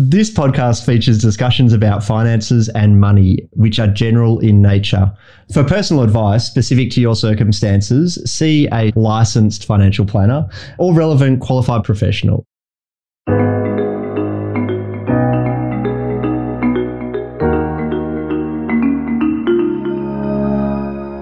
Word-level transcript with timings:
This 0.00 0.30
podcast 0.30 0.86
features 0.86 1.18
discussions 1.18 1.72
about 1.72 2.04
finances 2.04 2.68
and 2.68 3.00
money, 3.00 3.38
which 3.54 3.80
are 3.80 3.88
general 3.88 4.38
in 4.38 4.62
nature. 4.62 5.12
For 5.52 5.64
personal 5.64 6.04
advice 6.04 6.44
specific 6.44 6.92
to 6.92 7.00
your 7.00 7.16
circumstances, 7.16 8.16
see 8.24 8.68
a 8.72 8.92
licensed 8.94 9.64
financial 9.64 10.06
planner 10.06 10.48
or 10.78 10.94
relevant 10.94 11.40
qualified 11.40 11.82
professional. 11.82 12.46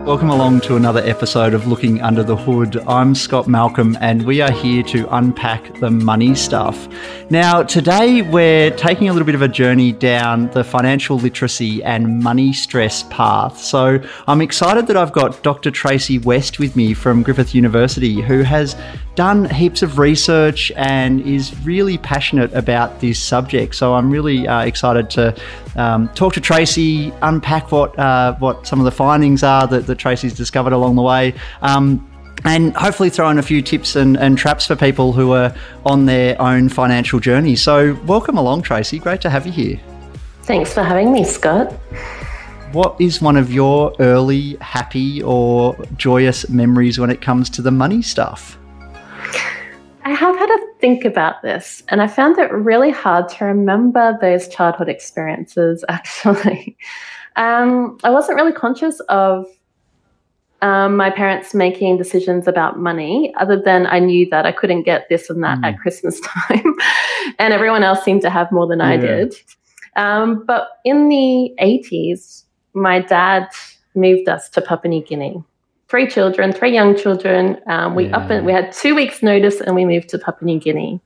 Welcome 0.06 0.30
along 0.30 0.60
to 0.60 0.76
another 0.76 1.00
episode 1.00 1.52
of 1.52 1.66
Looking 1.66 2.00
Under 2.00 2.22
the 2.22 2.36
Hood. 2.36 2.76
I'm 2.86 3.12
Scott 3.12 3.48
Malcolm, 3.48 3.98
and 4.00 4.24
we 4.24 4.40
are 4.40 4.52
here 4.52 4.84
to 4.84 5.12
unpack 5.16 5.80
the 5.80 5.90
money 5.90 6.36
stuff. 6.36 6.86
Now, 7.28 7.64
today 7.64 8.22
we're 8.22 8.70
taking 8.76 9.08
a 9.08 9.12
little 9.12 9.26
bit 9.26 9.34
of 9.34 9.42
a 9.42 9.48
journey 9.48 9.90
down 9.90 10.48
the 10.52 10.62
financial 10.62 11.18
literacy 11.18 11.82
and 11.82 12.20
money 12.22 12.52
stress 12.52 13.02
path. 13.10 13.58
So, 13.58 13.98
I'm 14.28 14.40
excited 14.40 14.86
that 14.86 14.96
I've 14.96 15.12
got 15.12 15.42
Dr. 15.42 15.72
Tracy 15.72 16.20
West 16.20 16.60
with 16.60 16.76
me 16.76 16.94
from 16.94 17.24
Griffith 17.24 17.52
University, 17.52 18.20
who 18.20 18.42
has 18.42 18.76
done 19.16 19.46
heaps 19.46 19.82
of 19.82 19.98
research 19.98 20.70
and 20.76 21.20
is 21.22 21.58
really 21.64 21.98
passionate 21.98 22.52
about 22.52 23.00
this 23.00 23.18
subject. 23.18 23.74
So 23.74 23.94
I'm 23.94 24.10
really 24.10 24.46
uh, 24.46 24.60
excited 24.60 25.10
to 25.10 25.34
um, 25.74 26.08
talk 26.10 26.34
to 26.34 26.40
Tracy, 26.40 27.12
unpack 27.22 27.72
what 27.72 27.98
uh, 27.98 28.34
what 28.36 28.66
some 28.66 28.78
of 28.78 28.84
the 28.84 28.92
findings 28.92 29.42
are 29.42 29.66
that, 29.66 29.86
that 29.86 29.96
Tracy's 29.96 30.34
discovered 30.34 30.72
along 30.72 30.94
the 30.94 31.02
way. 31.02 31.34
Um, 31.62 32.08
and 32.44 32.76
hopefully 32.76 33.10
throw 33.10 33.30
in 33.30 33.38
a 33.38 33.42
few 33.42 33.62
tips 33.62 33.96
and, 33.96 34.16
and 34.18 34.38
traps 34.38 34.66
for 34.66 34.76
people 34.76 35.12
who 35.12 35.32
are 35.32 35.54
on 35.84 36.06
their 36.06 36.40
own 36.40 36.68
financial 36.68 37.18
journey. 37.18 37.56
So, 37.56 37.94
welcome 38.04 38.36
along, 38.36 38.62
Tracy. 38.62 38.98
Great 38.98 39.20
to 39.22 39.30
have 39.30 39.46
you 39.46 39.52
here. 39.52 39.80
Thanks 40.42 40.72
for 40.72 40.82
having 40.82 41.12
me, 41.12 41.24
Scott. 41.24 41.72
What 42.72 43.00
is 43.00 43.22
one 43.22 43.36
of 43.36 43.52
your 43.52 43.94
early 43.98 44.56
happy 44.60 45.22
or 45.22 45.76
joyous 45.96 46.48
memories 46.48 47.00
when 47.00 47.10
it 47.10 47.20
comes 47.20 47.48
to 47.50 47.62
the 47.62 47.70
money 47.70 48.02
stuff? 48.02 48.58
I 50.06 50.10
have 50.10 50.36
had 50.36 50.46
to 50.46 50.66
think 50.78 51.04
about 51.04 51.42
this, 51.42 51.82
and 51.88 52.00
I 52.00 52.06
found 52.06 52.38
it 52.38 52.52
really 52.52 52.92
hard 52.92 53.28
to 53.30 53.44
remember 53.44 54.16
those 54.20 54.46
childhood 54.46 54.88
experiences 54.88 55.84
actually. 55.88 56.76
Um, 57.34 57.98
I 58.04 58.10
wasn't 58.10 58.36
really 58.36 58.52
conscious 58.52 59.00
of 59.08 59.46
um, 60.62 60.96
my 60.96 61.10
parents 61.10 61.54
making 61.54 61.96
decisions 61.96 62.46
about 62.46 62.78
money, 62.78 63.34
other 63.36 63.60
than 63.60 63.88
I 63.88 63.98
knew 63.98 64.30
that 64.30 64.46
I 64.46 64.52
couldn't 64.52 64.84
get 64.84 65.08
this 65.08 65.28
and 65.28 65.42
that 65.42 65.58
mm. 65.58 65.64
at 65.64 65.80
Christmas 65.80 66.20
time, 66.24 66.74
and 67.40 67.52
everyone 67.52 67.82
else 67.82 68.04
seemed 68.04 68.22
to 68.22 68.30
have 68.30 68.52
more 68.52 68.68
than 68.68 68.78
yeah. 68.78 68.86
I 68.86 68.96
did. 68.96 69.34
Um, 69.96 70.44
but 70.46 70.68
in 70.84 71.08
the 71.08 71.52
80s, 71.60 72.44
my 72.74 73.00
dad 73.00 73.48
moved 73.96 74.28
us 74.28 74.48
to 74.50 74.60
Papua 74.60 74.88
New 74.88 75.02
Guinea 75.02 75.42
three 75.88 76.08
children, 76.08 76.52
three 76.52 76.72
young 76.72 76.96
children. 76.96 77.58
Um, 77.66 77.94
we 77.94 78.06
yeah. 78.06 78.16
up 78.16 78.30
and 78.30 78.44
we 78.44 78.52
had 78.52 78.72
two 78.72 78.94
weeks' 78.94 79.22
notice, 79.22 79.60
and 79.60 79.74
we 79.74 79.84
moved 79.84 80.08
to 80.10 80.18
Papua 80.18 80.46
New 80.46 80.60
Guinea. 80.60 81.00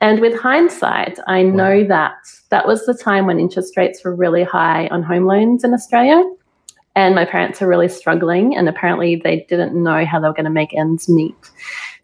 And 0.00 0.20
with 0.20 0.38
hindsight, 0.38 1.18
I 1.26 1.42
know 1.42 1.80
wow. 1.80 1.88
that 1.88 2.16
that 2.50 2.66
was 2.66 2.84
the 2.84 2.94
time 2.94 3.26
when 3.26 3.40
interest 3.40 3.76
rates 3.76 4.04
were 4.04 4.14
really 4.14 4.44
high 4.44 4.88
on 4.88 5.02
home 5.02 5.24
loans 5.24 5.64
in 5.64 5.72
Australia. 5.72 6.22
And 6.96 7.14
my 7.14 7.24
parents 7.24 7.60
were 7.60 7.66
really 7.66 7.88
struggling, 7.88 8.56
and 8.56 8.68
apparently 8.68 9.16
they 9.16 9.46
didn't 9.48 9.74
know 9.74 10.04
how 10.04 10.20
they 10.20 10.28
were 10.28 10.34
going 10.34 10.44
to 10.44 10.50
make 10.50 10.76
ends 10.76 11.08
meet. 11.08 11.34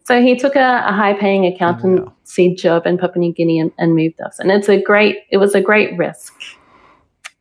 So 0.03 0.21
he 0.21 0.37
took 0.37 0.55
a, 0.55 0.83
a 0.85 0.91
high-paying 0.91 1.45
accountancy 1.45 2.55
job 2.55 2.85
in 2.85 2.97
Papua 2.97 3.19
New 3.19 3.33
Guinea 3.33 3.59
and, 3.59 3.71
and 3.77 3.95
moved 3.95 4.19
us. 4.19 4.39
And 4.39 4.51
it's 4.51 4.67
a 4.67 4.81
great, 4.81 5.19
it 5.29 5.37
was 5.37 5.55
a 5.55 5.61
great 5.61 5.97
risk. 5.97 6.33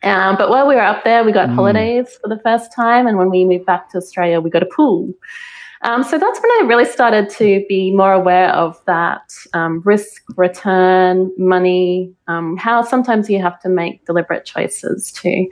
Um, 0.03 0.37
but 0.37 0.49
while 0.49 0.67
we 0.67 0.75
were 0.75 0.81
up 0.81 1.05
there, 1.05 1.25
we 1.25 1.33
got 1.33 1.49
mm. 1.51 1.55
holidays 1.55 2.19
for 2.23 2.29
the 2.29 2.41
first 2.43 2.73
time. 2.75 3.07
And 3.07 3.19
when 3.19 3.31
we 3.31 3.45
moved 3.45 3.67
back 3.67 3.91
to 3.91 3.99
Australia, 3.99 4.41
we 4.41 4.51
got 4.51 4.63
a 4.63 4.67
pool. 4.67 5.13
Um, 5.83 6.03
so 6.03 6.19
that's 6.19 6.39
when 6.41 6.51
I 6.51 6.65
really 6.67 6.85
started 6.85 7.31
to 7.31 7.65
be 7.69 7.91
more 7.95 8.13
aware 8.13 8.51
of 8.51 8.83
that 8.85 9.33
um, 9.55 9.81
risk, 9.85 10.23
return, 10.37 11.33
money, 11.39 12.13
um, 12.29 12.57
how 12.59 12.83
sometimes 12.83 13.31
you 13.31 13.41
have 13.41 13.59
to 13.61 13.69
make 13.71 14.05
deliberate 14.05 14.45
choices 14.45 15.11
to 15.13 15.49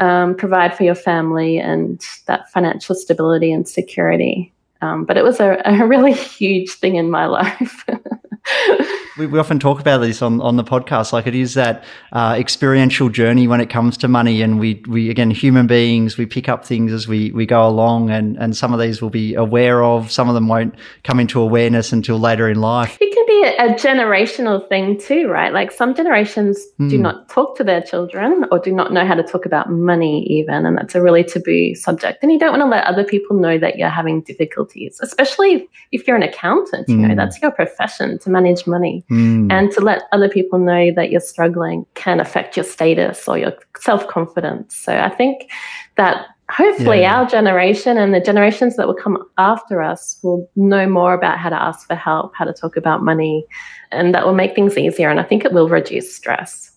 um, 0.00 0.34
provide 0.34 0.76
for 0.76 0.82
your 0.82 0.96
family 0.96 1.58
and 1.58 2.04
that 2.26 2.50
financial 2.50 2.96
stability 2.96 3.52
and 3.52 3.68
security. 3.68 4.52
Um, 4.82 5.04
but 5.04 5.16
it 5.16 5.22
was 5.22 5.38
a, 5.38 5.62
a 5.64 5.86
really 5.86 6.12
huge 6.12 6.72
thing 6.72 6.96
in 6.96 7.10
my 7.10 7.26
life. 7.26 7.84
we, 9.16 9.26
we, 9.26 9.38
often 9.38 9.58
talk 9.58 9.80
about 9.80 9.98
this 9.98 10.22
on, 10.22 10.40
on 10.40 10.56
the 10.56 10.64
podcast. 10.64 11.12
Like 11.12 11.26
it 11.26 11.34
is 11.34 11.54
that 11.54 11.84
uh, 12.12 12.36
experiential 12.38 13.08
journey 13.08 13.46
when 13.46 13.60
it 13.60 13.70
comes 13.70 13.96
to 13.98 14.08
money, 14.08 14.42
and 14.42 14.58
we 14.58 14.82
we 14.86 15.10
again 15.10 15.30
human 15.30 15.66
beings 15.66 16.16
we 16.16 16.26
pick 16.26 16.48
up 16.48 16.64
things 16.64 16.92
as 16.92 17.06
we 17.06 17.30
we 17.30 17.46
go 17.46 17.66
along, 17.66 18.10
and 18.10 18.36
and 18.38 18.56
some 18.56 18.72
of 18.72 18.80
these 18.80 19.00
we'll 19.00 19.10
be 19.10 19.34
aware 19.34 19.82
of, 19.84 20.10
some 20.10 20.28
of 20.28 20.34
them 20.34 20.48
won't 20.48 20.74
come 21.04 21.20
into 21.20 21.40
awareness 21.40 21.92
until 21.92 22.18
later 22.18 22.48
in 22.48 22.60
life. 22.60 22.98
Can 23.24 23.42
be 23.42 23.48
a, 23.48 23.66
a 23.66 23.74
generational 23.74 24.68
thing 24.68 24.98
too, 24.98 25.28
right? 25.28 25.52
Like 25.52 25.70
some 25.70 25.94
generations 25.94 26.58
mm. 26.80 26.90
do 26.90 26.96
hmm. 26.96 27.02
not 27.02 27.28
talk 27.28 27.56
to 27.56 27.64
their 27.64 27.80
children 27.80 28.44
or 28.50 28.58
do 28.58 28.72
not 28.72 28.92
know 28.92 29.06
how 29.06 29.14
to 29.14 29.22
talk 29.22 29.46
about 29.46 29.70
money 29.70 30.26
even, 30.26 30.66
and 30.66 30.76
that's 30.76 30.94
a 30.94 31.02
really 31.02 31.24
taboo 31.24 31.74
subject. 31.74 32.22
And 32.22 32.32
you 32.32 32.38
don't 32.38 32.50
want 32.50 32.62
to 32.62 32.68
let 32.68 32.84
other 32.84 33.04
people 33.04 33.36
know 33.36 33.58
that 33.58 33.78
you're 33.78 33.88
having 33.88 34.22
difficulties, 34.22 34.98
especially 35.02 35.68
if 35.92 36.06
you're 36.06 36.16
an 36.16 36.22
accountant. 36.22 36.88
You 36.88 36.96
mm. 36.96 37.00
know 37.00 37.08
hmm. 37.08 37.16
that's 37.16 37.40
your 37.40 37.50
profession 37.50 38.18
to 38.20 38.30
manage 38.30 38.66
money. 38.66 39.04
Mm. 39.10 39.52
And 39.52 39.70
to 39.72 39.80
let 39.80 40.02
other 40.12 40.28
people 40.28 40.58
know 40.58 40.92
that 40.92 41.10
you're 41.10 41.20
struggling 41.20 41.86
can 41.94 42.20
affect 42.20 42.56
your 42.56 42.64
status 42.64 43.26
or 43.28 43.38
your 43.38 43.52
self 43.78 44.06
confidence. 44.08 44.76
So 44.76 44.96
I 44.96 45.10
think 45.10 45.50
that 45.96 46.26
hopefully 46.50 47.00
yeah. 47.00 47.18
our 47.18 47.26
generation 47.26 47.96
and 47.96 48.12
the 48.12 48.20
generations 48.20 48.76
that 48.76 48.86
will 48.86 48.94
come 48.94 49.18
after 49.38 49.82
us 49.82 50.18
will 50.22 50.48
know 50.56 50.88
more 50.88 51.14
about 51.14 51.38
how 51.38 51.48
to 51.48 51.60
ask 51.60 51.86
for 51.86 51.94
help, 51.94 52.34
how 52.34 52.44
to 52.44 52.52
talk 52.52 52.76
about 52.76 53.02
money, 53.02 53.46
and 53.90 54.14
that 54.14 54.26
will 54.26 54.34
make 54.34 54.54
things 54.54 54.76
easier. 54.76 55.08
And 55.08 55.20
I 55.20 55.22
think 55.22 55.44
it 55.44 55.52
will 55.52 55.68
reduce 55.68 56.14
stress. 56.14 56.70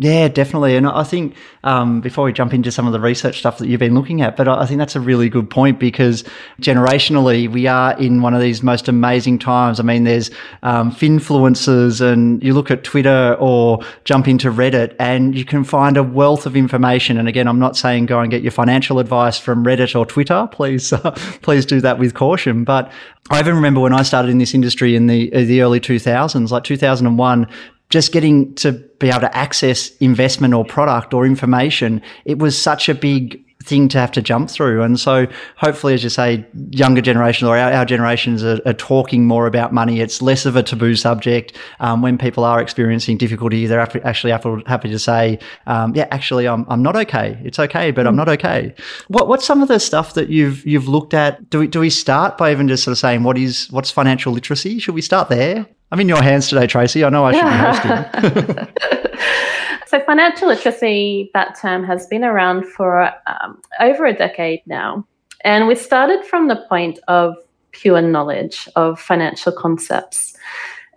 Yeah, 0.00 0.28
definitely. 0.28 0.76
And 0.76 0.86
I 0.86 1.02
think 1.02 1.34
um, 1.64 2.00
before 2.00 2.24
we 2.24 2.32
jump 2.32 2.54
into 2.54 2.70
some 2.70 2.86
of 2.86 2.92
the 2.92 3.00
research 3.00 3.40
stuff 3.40 3.58
that 3.58 3.66
you've 3.66 3.80
been 3.80 3.96
looking 3.96 4.22
at, 4.22 4.36
but 4.36 4.46
I 4.46 4.64
think 4.64 4.78
that's 4.78 4.94
a 4.94 5.00
really 5.00 5.28
good 5.28 5.50
point 5.50 5.80
because 5.80 6.22
generationally, 6.60 7.50
we 7.50 7.66
are 7.66 7.98
in 7.98 8.22
one 8.22 8.32
of 8.32 8.40
these 8.40 8.62
most 8.62 8.86
amazing 8.86 9.40
times. 9.40 9.80
I 9.80 9.82
mean, 9.82 10.04
there's 10.04 10.30
um, 10.62 10.92
finfluencers, 10.92 12.00
and 12.00 12.40
you 12.44 12.54
look 12.54 12.70
at 12.70 12.84
Twitter 12.84 13.36
or 13.40 13.80
jump 14.04 14.28
into 14.28 14.52
Reddit, 14.52 14.94
and 15.00 15.36
you 15.36 15.44
can 15.44 15.64
find 15.64 15.96
a 15.96 16.04
wealth 16.04 16.46
of 16.46 16.56
information. 16.56 17.18
And 17.18 17.26
again, 17.26 17.48
I'm 17.48 17.58
not 17.58 17.76
saying 17.76 18.06
go 18.06 18.20
and 18.20 18.30
get 18.30 18.42
your 18.42 18.52
financial 18.52 19.00
advice 19.00 19.36
from 19.36 19.64
Reddit 19.64 19.98
or 19.98 20.06
Twitter. 20.06 20.48
Please, 20.52 20.92
uh, 20.92 21.10
please 21.42 21.66
do 21.66 21.80
that 21.80 21.98
with 21.98 22.14
caution. 22.14 22.62
But 22.62 22.92
I 23.30 23.40
even 23.40 23.56
remember 23.56 23.80
when 23.80 23.92
I 23.92 24.04
started 24.04 24.30
in 24.30 24.38
this 24.38 24.54
industry 24.54 24.94
in 24.94 25.08
the 25.08 25.28
the 25.30 25.60
early 25.60 25.80
2000s, 25.80 26.50
like 26.52 26.62
2001 26.62 27.48
just 27.90 28.12
getting 28.12 28.54
to 28.56 28.72
be 28.72 29.08
able 29.08 29.20
to 29.20 29.36
access 29.36 29.90
investment 29.96 30.54
or 30.54 30.64
product 30.64 31.14
or 31.14 31.24
information, 31.24 32.02
it 32.24 32.38
was 32.38 32.60
such 32.60 32.88
a 32.88 32.94
big 32.94 33.42
thing 33.68 33.88
to 33.88 33.98
have 33.98 34.10
to 34.12 34.22
jump 34.22 34.50
through. 34.50 34.82
And 34.82 34.98
so 34.98 35.26
hopefully, 35.56 35.94
as 35.94 36.02
you 36.02 36.10
say, 36.10 36.46
younger 36.70 37.00
generations 37.00 37.48
or 37.48 37.56
our, 37.56 37.72
our 37.72 37.84
generations 37.84 38.42
are, 38.42 38.60
are, 38.64 38.72
talking 38.72 39.26
more 39.26 39.46
about 39.46 39.72
money. 39.72 40.00
It's 40.00 40.22
less 40.22 40.46
of 40.46 40.56
a 40.56 40.62
taboo 40.62 40.94
subject. 40.94 41.56
Um, 41.80 42.00
when 42.00 42.16
people 42.16 42.44
are 42.44 42.60
experiencing 42.60 43.18
difficulty, 43.18 43.66
they're 43.66 43.80
actually 43.80 44.30
happy 44.30 44.88
to 44.88 44.98
say, 44.98 45.38
um, 45.66 45.94
yeah, 45.94 46.06
actually, 46.10 46.48
I'm, 46.48 46.64
I'm 46.68 46.82
not 46.82 46.96
okay. 46.96 47.38
It's 47.44 47.58
okay, 47.58 47.90
but 47.90 48.06
I'm 48.06 48.16
not 48.16 48.28
okay. 48.28 48.74
What, 49.08 49.28
what's 49.28 49.44
some 49.44 49.62
of 49.62 49.68
the 49.68 49.78
stuff 49.78 50.14
that 50.14 50.28
you've, 50.30 50.64
you've 50.66 50.88
looked 50.88 51.12
at? 51.12 51.50
Do 51.50 51.60
we, 51.60 51.66
do 51.66 51.80
we 51.80 51.90
start 51.90 52.38
by 52.38 52.50
even 52.52 52.68
just 52.68 52.84
sort 52.84 52.92
of 52.92 52.98
saying, 52.98 53.24
what 53.24 53.36
is, 53.36 53.68
what's 53.70 53.90
financial 53.90 54.32
literacy? 54.32 54.78
Should 54.78 54.94
we 54.94 55.02
start 55.02 55.28
there? 55.28 55.66
I'm 55.90 56.00
in 56.00 56.08
your 56.08 56.22
hands 56.22 56.48
today, 56.48 56.66
Tracy. 56.66 57.04
I 57.04 57.08
know 57.08 57.24
I 57.24 57.32
should 57.32 57.44
be 57.44 58.34
hosting. 58.34 58.68
so, 59.88 60.00
financial 60.00 60.48
literacy, 60.48 61.30
that 61.32 61.58
term 61.58 61.82
has 61.84 62.06
been 62.06 62.22
around 62.22 62.66
for 62.66 63.10
um, 63.26 63.58
over 63.80 64.04
a 64.04 64.12
decade 64.12 64.60
now. 64.66 65.06
And 65.44 65.66
we 65.66 65.76
started 65.76 66.24
from 66.26 66.48
the 66.48 66.62
point 66.68 66.98
of 67.08 67.36
pure 67.70 68.02
knowledge 68.02 68.68
of 68.76 69.00
financial 69.00 69.50
concepts. 69.50 70.36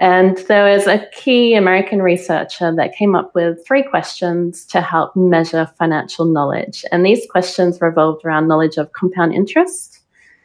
And 0.02 0.38
there 0.50 0.74
was 0.74 0.88
a 0.88 1.08
key 1.14 1.54
American 1.54 2.02
researcher 2.02 2.76
that 2.76 2.94
came 2.94 3.16
up 3.16 3.34
with 3.34 3.66
three 3.66 3.84
questions 3.84 4.66
to 4.66 4.82
help 4.82 5.16
measure 5.16 5.72
financial 5.78 6.26
knowledge. 6.26 6.84
And 6.92 7.06
these 7.06 7.26
questions 7.30 7.80
revolved 7.80 8.26
around 8.26 8.50
knowledge 8.50 8.76
of 8.76 8.92
compound 8.92 9.34
interest, 9.34 10.02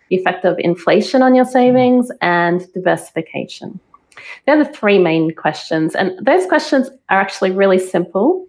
the 0.08 0.16
effect 0.16 0.44
of 0.44 0.56
inflation 0.60 1.20
on 1.20 1.34
your 1.34 1.46
savings, 1.46 2.12
and 2.20 2.70
diversification. 2.74 3.80
They're 4.44 4.62
the 4.62 4.70
three 4.70 4.98
main 4.98 5.34
questions. 5.34 5.94
And 5.94 6.18
those 6.24 6.46
questions 6.46 6.88
are 7.08 7.20
actually 7.20 7.50
really 7.50 7.78
simple, 7.78 8.46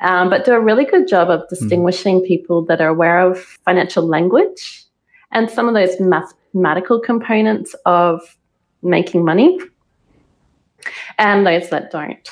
um, 0.00 0.30
but 0.30 0.44
do 0.44 0.52
a 0.52 0.60
really 0.60 0.84
good 0.84 1.08
job 1.08 1.30
of 1.30 1.48
distinguishing 1.48 2.20
mm. 2.20 2.26
people 2.26 2.64
that 2.66 2.80
are 2.80 2.88
aware 2.88 3.20
of 3.20 3.38
financial 3.38 4.06
language 4.06 4.84
and 5.32 5.50
some 5.50 5.68
of 5.68 5.74
those 5.74 5.98
mathematical 6.00 7.00
components 7.00 7.74
of 7.84 8.20
making 8.82 9.24
money 9.24 9.58
and 11.18 11.46
those 11.46 11.68
that 11.70 11.90
don't. 11.90 12.28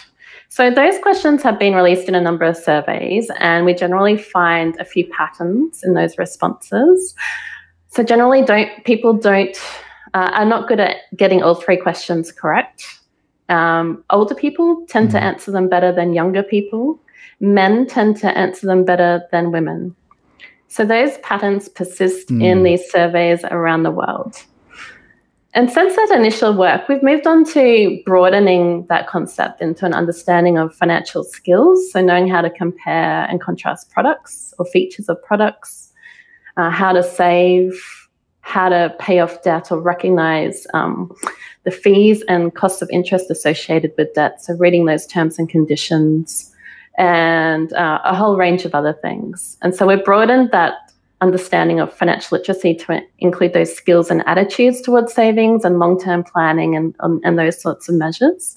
So 0.48 0.70
those 0.70 0.98
questions 1.00 1.42
have 1.42 1.58
been 1.58 1.74
released 1.74 2.08
in 2.08 2.14
a 2.14 2.20
number 2.20 2.46
of 2.46 2.56
surveys, 2.56 3.30
and 3.38 3.66
we 3.66 3.74
generally 3.74 4.16
find 4.16 4.74
a 4.80 4.84
few 4.84 5.06
patterns 5.08 5.82
in 5.84 5.92
those 5.92 6.16
responses. 6.16 7.14
So 7.88 8.02
generally, 8.02 8.42
don't 8.42 8.70
people 8.84 9.12
don't 9.12 9.56
uh, 10.16 10.30
are 10.32 10.46
not 10.46 10.66
good 10.66 10.80
at 10.80 10.96
getting 11.14 11.42
all 11.42 11.54
three 11.54 11.76
questions 11.76 12.32
correct. 12.32 13.00
Um, 13.50 14.02
older 14.08 14.34
people 14.34 14.86
tend 14.88 15.10
to 15.10 15.18
hmm. 15.18 15.24
answer 15.24 15.50
them 15.50 15.68
better 15.68 15.92
than 15.92 16.14
younger 16.14 16.42
people. 16.42 16.98
Men 17.38 17.86
tend 17.86 18.16
to 18.18 18.28
answer 18.28 18.66
them 18.66 18.86
better 18.86 19.22
than 19.30 19.52
women. 19.52 19.94
So 20.68 20.86
those 20.86 21.18
patterns 21.18 21.68
persist 21.68 22.28
mm. 22.28 22.42
in 22.42 22.62
these 22.62 22.90
surveys 22.90 23.44
around 23.44 23.82
the 23.82 23.90
world. 23.90 24.42
And 25.52 25.70
since 25.70 25.94
that 25.96 26.10
initial 26.14 26.54
work, 26.54 26.88
we've 26.88 27.02
moved 27.02 27.26
on 27.26 27.44
to 27.52 28.02
broadening 28.04 28.86
that 28.88 29.06
concept 29.06 29.60
into 29.60 29.86
an 29.86 29.94
understanding 29.94 30.58
of 30.58 30.74
financial 30.74 31.24
skills. 31.24 31.92
So, 31.92 32.02
knowing 32.02 32.28
how 32.28 32.40
to 32.40 32.50
compare 32.50 33.24
and 33.24 33.40
contrast 33.40 33.90
products 33.90 34.52
or 34.58 34.66
features 34.66 35.08
of 35.08 35.22
products, 35.22 35.92
uh, 36.56 36.70
how 36.70 36.92
to 36.92 37.02
save, 37.02 38.05
how 38.46 38.68
to 38.68 38.94
pay 39.00 39.18
off 39.18 39.42
debt 39.42 39.72
or 39.72 39.80
recognize 39.80 40.68
um, 40.72 41.12
the 41.64 41.72
fees 41.72 42.22
and 42.28 42.54
costs 42.54 42.80
of 42.80 42.88
interest 42.92 43.28
associated 43.28 43.92
with 43.98 44.14
debt. 44.14 44.40
So, 44.40 44.54
reading 44.54 44.86
those 44.86 45.04
terms 45.04 45.36
and 45.38 45.48
conditions, 45.48 46.54
and 46.96 47.72
uh, 47.72 48.00
a 48.04 48.14
whole 48.14 48.36
range 48.36 48.64
of 48.64 48.74
other 48.74 48.92
things. 48.92 49.58
And 49.62 49.74
so 49.74 49.86
we've 49.86 50.04
broadened 50.04 50.50
that 50.52 50.74
understanding 51.20 51.80
of 51.80 51.92
financial 51.92 52.38
literacy 52.38 52.74
to 52.74 53.02
include 53.18 53.52
those 53.52 53.74
skills 53.74 54.10
and 54.10 54.22
attitudes 54.26 54.80
towards 54.80 55.12
savings 55.12 55.64
and 55.64 55.78
long-term 55.78 56.24
planning 56.24 56.76
and, 56.76 56.94
um, 57.00 57.20
and 57.24 57.38
those 57.38 57.60
sorts 57.60 57.88
of 57.88 57.96
measures. 57.96 58.56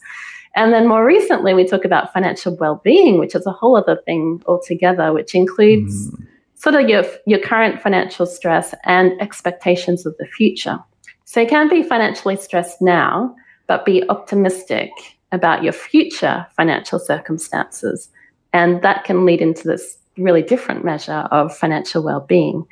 And 0.55 0.73
then 0.73 0.87
more 0.87 1.05
recently, 1.05 1.53
we 1.53 1.65
talk 1.65 1.85
about 1.85 2.13
financial 2.13 2.55
well-being, 2.55 3.17
which 3.17 3.33
is 3.33 3.45
a 3.45 3.51
whole 3.51 3.75
other 3.75 3.99
thing 4.05 4.41
altogether, 4.45 5.13
which 5.13 5.33
includes 5.33 6.11
mm. 6.11 6.27
Sort 6.59 6.75
of 6.75 6.89
your, 6.89 7.03
your 7.25 7.39
current 7.39 7.81
financial 7.81 8.25
stress 8.25 8.75
and 8.83 9.19
expectations 9.21 10.05
of 10.05 10.15
the 10.17 10.25
future. 10.25 10.77
So 11.25 11.41
you 11.41 11.47
can 11.47 11.69
be 11.69 11.83
financially 11.83 12.35
stressed 12.35 12.81
now, 12.81 13.33
but 13.67 13.85
be 13.85 14.07
optimistic 14.09 14.91
about 15.31 15.63
your 15.63 15.73
future 15.73 16.45
financial 16.55 16.99
circumstances 16.99 18.09
and 18.51 18.81
that 18.81 19.03
can 19.03 19.25
lead 19.25 19.41
into 19.41 19.67
this 19.67 19.97
really 20.17 20.41
different 20.41 20.83
measure 20.83 21.27
of 21.31 21.55
financial 21.55 22.03
well-being. 22.03 22.65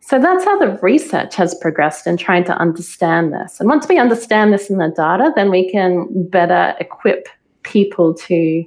So 0.00 0.20
that's 0.20 0.44
how 0.44 0.58
the 0.58 0.78
research 0.82 1.34
has 1.34 1.54
progressed 1.56 2.06
in 2.06 2.16
trying 2.16 2.44
to 2.44 2.56
understand 2.58 3.32
this. 3.32 3.58
And 3.58 3.68
once 3.68 3.88
we 3.88 3.98
understand 3.98 4.52
this 4.52 4.70
in 4.70 4.78
the 4.78 4.92
data, 4.96 5.32
then 5.34 5.50
we 5.50 5.68
can 5.68 6.06
better 6.28 6.76
equip 6.78 7.28
people 7.64 8.14
to 8.14 8.64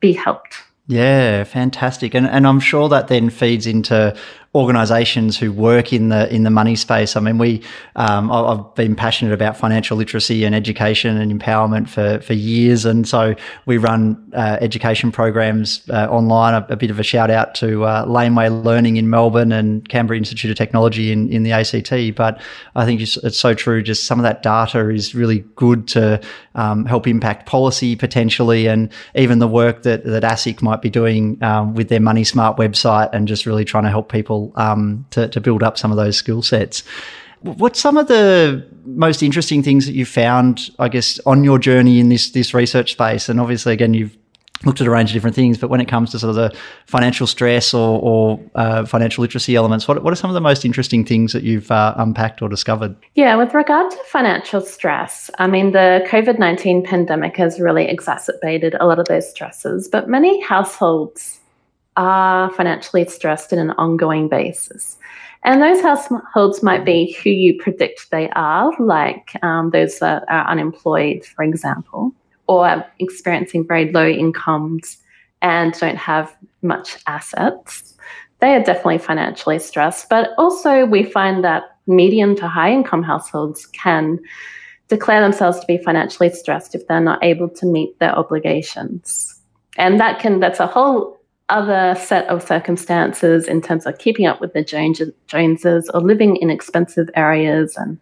be 0.00 0.12
helped. 0.12 0.56
Yeah, 0.90 1.44
fantastic. 1.44 2.14
And 2.14 2.26
and 2.26 2.44
I'm 2.48 2.58
sure 2.58 2.88
that 2.88 3.06
then 3.06 3.30
feeds 3.30 3.64
into 3.64 4.16
organisations 4.52 5.38
who 5.38 5.52
work 5.52 5.92
in 5.92 6.08
the 6.08 6.32
in 6.34 6.42
the 6.42 6.50
money 6.50 6.74
space. 6.74 7.14
I 7.14 7.20
mean, 7.20 7.38
we 7.38 7.62
um, 7.94 8.32
I've 8.32 8.74
been 8.74 8.96
passionate 8.96 9.32
about 9.32 9.56
financial 9.56 9.96
literacy 9.96 10.44
and 10.44 10.56
education 10.56 11.16
and 11.16 11.40
empowerment 11.40 11.88
for 11.88 12.20
for 12.20 12.34
years, 12.34 12.84
and 12.84 13.06
so 13.06 13.36
we 13.66 13.78
run 13.78 14.32
uh, 14.34 14.58
education 14.60 15.12
programs 15.12 15.88
uh, 15.90 16.08
online. 16.10 16.54
A, 16.54 16.66
a, 16.70 16.76
bit 16.76 16.90
of 16.90 16.98
a 16.98 17.04
shout 17.04 17.30
out 17.30 17.54
to 17.56 17.84
uh, 17.84 18.04
Laneway 18.08 18.48
Learning 18.48 18.96
in 18.96 19.08
Melbourne 19.08 19.52
and 19.52 19.88
Canberra 19.88 20.18
Institute 20.18 20.50
of 20.50 20.56
Technology 20.56 21.12
in 21.12 21.28
in 21.30 21.44
the 21.44 21.52
ACT. 21.52 22.16
But 22.16 22.40
I 22.74 22.84
think 22.84 23.00
it's, 23.00 23.18
so 23.38 23.54
true. 23.54 23.82
Just 23.82 24.04
some 24.04 24.18
of 24.18 24.24
that 24.24 24.42
data 24.42 24.88
is 24.90 25.14
really 25.14 25.44
good 25.54 25.86
to 25.88 26.20
um, 26.56 26.84
help 26.86 27.06
impact 27.06 27.46
policy 27.46 27.94
potentially, 27.94 28.66
and 28.66 28.90
even 29.14 29.38
the 29.38 29.48
work 29.48 29.84
that 29.84 30.04
that 30.04 30.24
ASIC 30.24 30.60
might 30.60 30.82
be 30.82 30.90
doing 30.90 31.40
um, 31.40 31.74
with 31.74 31.88
their 31.88 32.00
Money 32.00 32.24
Smart 32.24 32.56
website, 32.56 33.10
and 33.12 33.28
just 33.28 33.46
really 33.46 33.64
trying 33.64 33.84
to 33.84 33.90
help 33.90 34.10
people 34.10 34.39
um, 34.56 35.06
to, 35.10 35.28
to 35.28 35.40
build 35.40 35.62
up 35.62 35.78
some 35.78 35.90
of 35.90 35.96
those 35.96 36.16
skill 36.16 36.42
sets. 36.42 36.82
What's 37.42 37.80
some 37.80 37.96
of 37.96 38.08
the 38.08 38.66
most 38.84 39.22
interesting 39.22 39.62
things 39.62 39.86
that 39.86 39.94
you 39.94 40.04
found, 40.04 40.70
I 40.78 40.88
guess, 40.88 41.18
on 41.24 41.42
your 41.42 41.58
journey 41.58 41.98
in 41.98 42.10
this 42.10 42.30
this 42.30 42.52
research 42.52 42.92
space? 42.92 43.30
And 43.30 43.40
obviously, 43.40 43.72
again, 43.72 43.94
you've 43.94 44.14
looked 44.64 44.80
at 44.80 44.86
a 44.86 44.90
range 44.90 45.10
of 45.10 45.14
different 45.14 45.34
things, 45.34 45.56
but 45.56 45.70
when 45.70 45.80
it 45.80 45.88
comes 45.88 46.10
to 46.10 46.18
sort 46.18 46.30
of 46.30 46.36
the 46.36 46.56
financial 46.86 47.26
stress 47.26 47.72
or, 47.72 47.98
or 48.02 48.40
uh, 48.54 48.84
financial 48.84 49.22
literacy 49.22 49.56
elements, 49.56 49.88
what, 49.88 50.02
what 50.02 50.12
are 50.12 50.16
some 50.16 50.28
of 50.28 50.34
the 50.34 50.40
most 50.40 50.64
interesting 50.64 51.04
things 51.04 51.32
that 51.32 51.42
you've 51.42 51.70
uh, 51.70 51.94
unpacked 51.96 52.42
or 52.42 52.48
discovered? 52.48 52.94
Yeah, 53.14 53.36
with 53.36 53.54
regard 53.54 53.90
to 53.90 53.98
financial 54.04 54.60
stress, 54.60 55.30
I 55.38 55.46
mean, 55.46 55.72
the 55.72 56.06
COVID 56.08 56.38
19 56.38 56.84
pandemic 56.84 57.36
has 57.36 57.58
really 57.58 57.88
exacerbated 57.88 58.74
a 58.78 58.86
lot 58.86 58.98
of 58.98 59.06
those 59.06 59.28
stresses, 59.30 59.88
but 59.88 60.08
many 60.08 60.40
households 60.42 61.39
are 61.96 62.50
financially 62.52 63.04
stressed 63.06 63.52
in 63.52 63.58
an 63.58 63.70
ongoing 63.72 64.28
basis. 64.28 64.96
And 65.42 65.62
those 65.62 65.80
households 65.80 66.62
might 66.62 66.84
be 66.84 67.16
who 67.22 67.30
you 67.30 67.58
predict 67.58 68.10
they 68.10 68.28
are, 68.30 68.72
like 68.78 69.32
um, 69.42 69.70
those 69.70 69.98
that 70.00 70.24
are 70.28 70.46
unemployed, 70.46 71.24
for 71.24 71.42
example, 71.42 72.12
or 72.46 72.84
experiencing 72.98 73.66
very 73.66 73.90
low 73.90 74.06
incomes 74.06 74.98
and 75.40 75.72
don't 75.74 75.96
have 75.96 76.36
much 76.62 76.98
assets. 77.06 77.94
They 78.40 78.54
are 78.54 78.62
definitely 78.62 78.98
financially 78.98 79.58
stressed. 79.58 80.08
But 80.10 80.30
also, 80.36 80.84
we 80.84 81.04
find 81.04 81.42
that 81.44 81.76
medium 81.86 82.36
to 82.36 82.48
high 82.48 82.72
income 82.72 83.02
households 83.02 83.66
can 83.66 84.18
declare 84.88 85.20
themselves 85.20 85.60
to 85.60 85.66
be 85.66 85.78
financially 85.78 86.30
stressed 86.30 86.74
if 86.74 86.86
they're 86.86 87.00
not 87.00 87.22
able 87.22 87.48
to 87.48 87.66
meet 87.66 87.98
their 87.98 88.12
obligations. 88.12 89.40
And 89.76 90.00
that 90.00 90.18
can, 90.18 90.40
that's 90.40 90.60
a 90.60 90.66
whole 90.66 91.19
other 91.50 91.94
set 92.00 92.26
of 92.28 92.46
circumstances 92.46 93.46
in 93.46 93.60
terms 93.60 93.86
of 93.86 93.98
keeping 93.98 94.26
up 94.26 94.40
with 94.40 94.52
the 94.52 94.64
Joneses 95.26 95.90
or 95.92 96.00
living 96.00 96.36
in 96.36 96.50
expensive 96.50 97.10
areas 97.14 97.76
and 97.76 97.98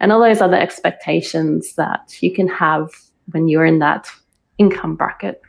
and 0.00 0.12
all 0.12 0.20
those 0.20 0.40
other 0.40 0.56
expectations 0.56 1.74
that 1.74 2.22
you 2.22 2.32
can 2.32 2.48
have 2.48 2.88
when 3.32 3.48
you're 3.48 3.66
in 3.66 3.80
that 3.80 4.08
income 4.58 4.96
bracket. 4.96 5.42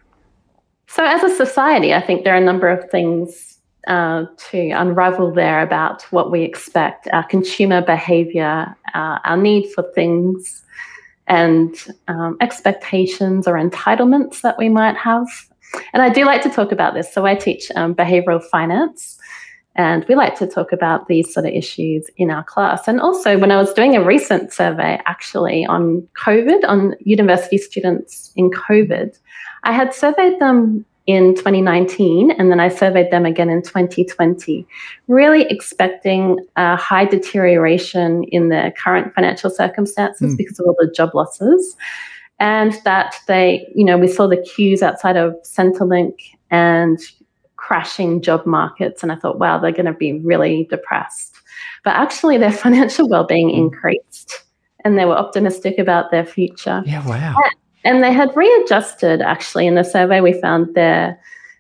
So, 0.88 1.06
as 1.06 1.24
a 1.24 1.34
society, 1.34 1.94
I 1.94 2.02
think 2.02 2.24
there 2.24 2.34
are 2.34 2.42
a 2.42 2.44
number 2.44 2.68
of 2.68 2.90
things 2.90 3.60
uh, 3.88 4.26
to 4.50 4.70
unravel 4.72 5.32
there 5.32 5.62
about 5.62 6.04
what 6.12 6.32
we 6.32 6.44
expect, 6.44 7.08
our 7.14 7.24
consumer 7.24 7.82
behavior, 7.82 8.76
uh, 8.94 9.20
our 9.24 9.38
need 9.38 9.72
for 9.72 9.84
things, 9.96 10.64
and 11.28 11.76
um, 12.10 12.36
expectations 12.42 13.48
or 13.48 13.54
entitlements 13.54 14.42
that 14.42 14.58
we 14.58 14.68
might 14.68 14.98
have 14.98 15.28
and 15.94 16.02
I 16.02 16.10
do 16.10 16.26
like 16.26 16.42
to 16.44 16.50
talk 16.50 16.72
about 16.72 16.94
this. 16.94 17.14
So 17.14 17.26
I 17.26 17.36
teach 17.36 17.72
um, 17.76 17.96
behavioral 17.96 18.44
finance. 18.44 19.18
And 19.76 20.06
we 20.10 20.16
like 20.16 20.38
to 20.40 20.48
talk 20.48 20.74
about 20.74 21.08
these 21.08 21.34
sort 21.34 21.46
of 21.46 21.54
issues 21.54 22.10
in 22.18 22.30
our 22.30 22.44
class. 22.44 22.90
And 22.90 23.00
also, 23.00 23.38
when 23.38 23.52
I 23.52 23.58
was 23.58 23.72
doing 23.74 23.96
a 23.96 24.04
recent 24.04 24.52
survey 24.52 25.00
actually 25.06 25.66
on 25.66 26.06
COVID, 26.22 26.68
on 26.68 26.96
university 27.00 27.58
students 27.58 28.34
in 28.36 28.52
COVID, 28.52 29.18
I 29.64 29.72
had 29.72 29.94
surveyed 29.94 30.40
them 30.40 30.86
in 31.08 31.36
2019 31.36 32.32
and 32.32 32.52
then 32.52 32.60
I 32.60 32.70
surveyed 32.70 33.12
them 33.12 33.26
again 33.26 33.50
in 33.50 33.62
2020, 33.62 34.68
really 35.08 35.44
expecting 35.50 36.46
a 36.58 36.76
high 36.76 37.06
deterioration 37.06 38.24
in 38.26 38.50
their 38.50 38.72
current 38.72 39.14
financial 39.14 39.50
circumstances 39.50 40.34
mm. 40.34 40.38
because 40.38 40.60
of 40.60 40.66
all 40.68 40.76
the 40.80 40.92
job 40.92 41.16
losses 41.16 41.76
and 42.42 42.74
that 42.86 43.16
they, 43.28 43.72
you 43.76 43.86
know, 43.86 44.00
we 44.00 44.08
saw 44.08 44.28
the 44.28 44.36
queues 44.42 44.82
outside 44.82 45.16
of 45.16 45.36
Centrelink 45.44 46.16
and 46.50 47.00
crashing 47.56 48.20
job 48.20 48.48
markets. 48.48 49.04
And 49.04 49.12
I 49.12 49.16
thought, 49.16 49.38
wow, 49.38 49.60
they're 49.60 49.72
going 49.72 49.86
to 49.86 49.94
be 49.94 50.14
really 50.14 50.66
depressed. 50.72 51.38
But 51.84 51.96
actually, 51.96 52.40
their 52.40 52.52
financial 52.66 53.08
well-being 53.08 53.50
hmm. 53.50 53.56
increased, 53.56 54.44
and 54.84 54.98
they 54.98 55.06
were 55.06 55.16
optimistic 55.16 55.78
about 55.78 56.10
their 56.10 56.26
future. 56.26 56.82
Yeah, 56.84 57.08
wow. 57.08 57.38
And 57.84 58.04
they 58.04 58.12
had 58.12 58.36
readjusted. 58.36 59.22
Actually, 59.22 59.68
in 59.68 59.76
the 59.76 59.84
survey, 59.84 60.20
we 60.20 60.34
found 60.34 60.74
their 60.74 61.20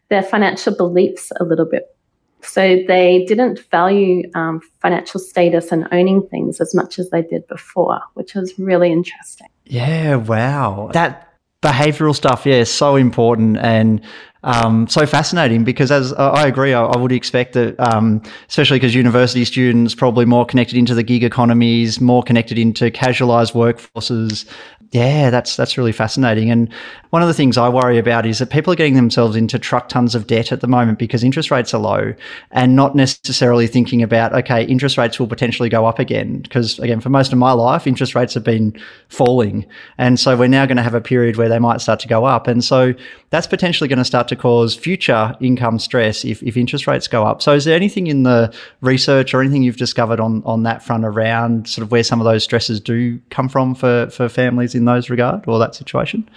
their 0.10 0.24
financial 0.24 0.76
beliefs 0.76 1.32
a 1.40 1.44
little 1.44 1.66
bit. 1.66 1.96
So 2.42 2.80
they 2.88 3.24
didn't 3.26 3.60
value 3.70 4.24
um, 4.34 4.62
financial 4.82 5.20
status 5.20 5.72
and 5.72 5.88
owning 5.92 6.28
things 6.28 6.60
as 6.60 6.74
much 6.74 6.98
as 6.98 7.12
they 7.12 7.22
did 7.22 7.48
before, 7.48 8.02
which 8.16 8.34
was 8.34 8.58
really 8.58 8.92
interesting. 8.92 9.48
Yeah, 9.72 10.16
wow. 10.16 10.90
That 10.92 11.30
behavioral 11.62 12.14
stuff, 12.14 12.46
yeah, 12.46 12.66
so 12.66 12.98
important 12.98 13.58
and 13.58 14.02
um, 14.44 14.86
so 14.90 15.06
fascinating 15.06 15.64
because 15.64 15.92
as 15.92 16.12
uh, 16.12 16.32
I 16.32 16.48
agree, 16.48 16.74
I, 16.74 16.84
I 16.84 16.98
would 16.98 17.14
expect 17.14 17.54
that, 17.54 17.80
um, 17.80 18.22
especially 18.50 18.80
because 18.80 18.94
university 18.94 19.46
students 19.46 19.96
probably 19.96 20.26
more 20.26 20.46
connected 20.46 20.76
into 20.76 20.94
the 20.94 21.04
gig 21.04 21.24
economies, 21.24 22.02
more 22.02 22.22
connected 22.22 22.60
into 22.60 22.92
casualized 22.92 23.54
workforces, 23.54 24.46
Yeah, 24.92 25.30
that's 25.30 25.56
that's 25.56 25.78
really 25.78 25.94
fascinating. 25.94 26.52
And 26.52 26.72
one 27.12 27.22
of 27.22 27.30
the 27.30 27.34
things 27.34 27.58
I 27.58 27.70
worry 27.70 27.98
about 27.98 28.26
is 28.26 28.40
that 28.40 28.50
people 28.50 28.74
are 28.74 28.76
getting 28.76 28.96
themselves 28.96 29.38
into 29.38 29.58
truck 29.58 29.88
tons 29.88 30.16
of 30.16 30.28
debt 30.28 30.52
at 30.52 30.60
the 30.60 30.68
moment 30.68 31.00
because 31.00 31.24
interest 31.24 31.50
rates 31.50 31.74
are 31.74 31.80
low 31.80 32.14
and 32.52 32.76
not 32.76 32.94
necessarily 32.94 33.68
thinking 33.68 34.04
about, 34.04 34.34
okay, 34.34 34.66
interest 34.66 34.98
rates 34.98 35.18
will 35.18 35.28
potentially 35.28 35.70
go 35.70 35.86
up 35.86 36.00
again. 36.00 36.40
Because 36.42 36.78
again, 36.80 37.00
for 37.00 37.10
most 37.10 37.32
of 37.32 37.38
my 37.38 37.54
life, 37.54 37.88
interest 37.88 38.16
rates 38.16 38.34
have 38.34 38.44
been 38.44 38.78
falling. 39.08 39.66
And 39.98 40.20
so 40.20 40.36
we're 40.36 40.48
now 40.48 40.66
going 40.66 40.78
to 40.78 40.84
have 40.84 40.94
a 40.94 41.02
period 41.02 41.38
where 41.38 41.50
they 41.50 41.60
might 41.60 41.80
start 41.80 42.02
to 42.02 42.10
go 42.10 42.26
up. 42.26 42.48
And 42.48 42.62
so 42.62 42.94
that's 43.30 43.48
potentially 43.48 43.88
going 43.88 43.98
to 44.00 44.06
start 44.06 44.28
to 44.28 44.36
cause 44.36 44.76
future 44.76 45.36
income 45.40 45.80
stress 45.80 46.26
if, 46.26 46.44
if 46.44 46.58
interest 46.58 46.86
rates 46.86 47.08
go 47.08 47.24
up. 47.24 47.42
So 47.42 47.54
is 47.54 47.64
there 47.64 47.76
anything 47.78 48.08
in 48.08 48.24
the 48.24 48.54
research 48.82 49.34
or 49.34 49.42
anything 49.42 49.64
you've 49.64 49.78
discovered 49.78 50.20
on, 50.20 50.44
on 50.46 50.64
that 50.64 50.84
front 50.84 51.06
around 51.06 51.70
sort 51.70 51.84
of 51.84 51.92
where 51.92 52.04
some 52.04 52.20
of 52.20 52.26
those 52.26 52.44
stresses 52.44 52.82
do 52.82 53.20
come 53.30 53.48
from 53.48 53.74
for, 53.74 54.10
for 54.10 54.28
families 54.28 54.76
in 54.76 54.81
those 54.86 55.10
regard 55.10 55.48
or 55.48 55.60
that 55.60 55.76
situation? 55.76 56.30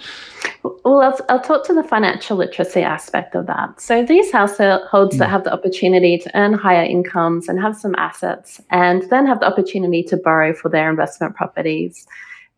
Well, 0.63 1.01
I'll, 1.01 1.19
I'll 1.29 1.41
talk 1.41 1.65
to 1.67 1.73
the 1.73 1.83
financial 1.83 2.37
literacy 2.37 2.81
aspect 2.81 3.35
of 3.35 3.47
that. 3.47 3.79
So 3.79 4.03
these 4.03 4.31
households 4.31 5.15
mm. 5.15 5.19
that 5.19 5.25
hmm. 5.25 5.31
have 5.31 5.43
the 5.43 5.53
opportunity 5.53 6.17
to 6.19 6.37
earn 6.37 6.53
higher 6.53 6.83
incomes 6.83 7.47
and 7.47 7.59
have 7.61 7.75
some 7.75 7.95
assets 7.95 8.61
and 8.71 9.03
then 9.09 9.25
have 9.27 9.39
the 9.39 9.47
opportunity 9.47 10.03
to 10.03 10.17
borrow 10.17 10.53
for 10.53 10.69
their 10.69 10.89
investment 10.89 11.35
properties 11.35 12.07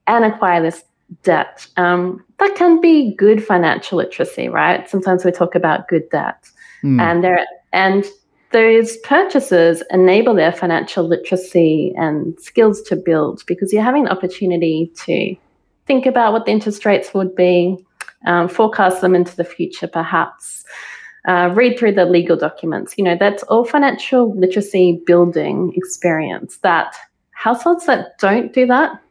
and 0.07 0.25
acquire 0.25 0.61
this 0.61 0.83
debt. 1.23 1.67
Um, 1.77 2.23
that 2.39 2.55
can 2.55 2.81
be 2.81 3.15
good 3.15 3.43
financial 3.43 3.97
literacy, 3.97 4.49
right? 4.49 4.89
Sometimes 4.89 5.25
we 5.25 5.31
talk 5.31 5.55
about 5.55 5.87
good 5.87 6.09
debt, 6.09 6.49
mm. 6.83 7.01
and 7.01 7.23
there 7.23 7.45
and 7.73 8.05
those 8.51 8.97
purchases 8.97 9.83
enable 9.91 10.33
their 10.33 10.53
financial 10.53 11.05
literacy 11.05 11.93
and 11.97 12.39
skills 12.39 12.81
to 12.83 12.95
build 12.95 13.43
because 13.45 13.73
you're 13.73 13.83
having 13.83 14.05
the 14.05 14.11
opportunity 14.11 14.91
to 15.05 15.35
think 15.87 16.05
about 16.05 16.33
what 16.33 16.45
the 16.45 16.51
interest 16.51 16.85
rates 16.85 17.13
would 17.13 17.35
be, 17.35 17.77
um, 18.25 18.47
forecast 18.47 19.01
them 19.01 19.15
into 19.15 19.35
the 19.35 19.43
future, 19.43 19.87
perhaps. 19.87 20.63
Uh, 21.27 21.51
read 21.53 21.77
through 21.77 21.91
the 21.91 22.05
legal 22.05 22.37
documents. 22.37 22.97
You 22.97 23.03
know, 23.03 23.17
that's 23.19 23.43
all 23.43 23.65
financial 23.65 24.33
literacy 24.37 25.01
building 25.05 25.73
experience 25.75 26.59
that 26.59 26.95
households 27.31 27.85
that 27.85 28.17
don't 28.17 28.53
do 28.53 28.65
that 28.67 29.01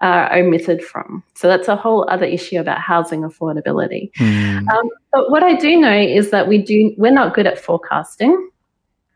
are 0.00 0.36
omitted 0.36 0.84
from. 0.84 1.22
So 1.34 1.48
that's 1.48 1.68
a 1.68 1.76
whole 1.76 2.08
other 2.10 2.26
issue 2.26 2.58
about 2.58 2.78
housing 2.78 3.22
affordability. 3.22 4.12
Mm. 4.18 4.68
Um, 4.68 4.88
but 5.12 5.30
what 5.30 5.42
I 5.42 5.54
do 5.54 5.76
know 5.76 5.98
is 5.98 6.30
that 6.30 6.48
we 6.48 6.58
do 6.62 6.94
we're 6.98 7.12
not 7.12 7.34
good 7.34 7.46
at 7.46 7.58
forecasting, 7.58 8.50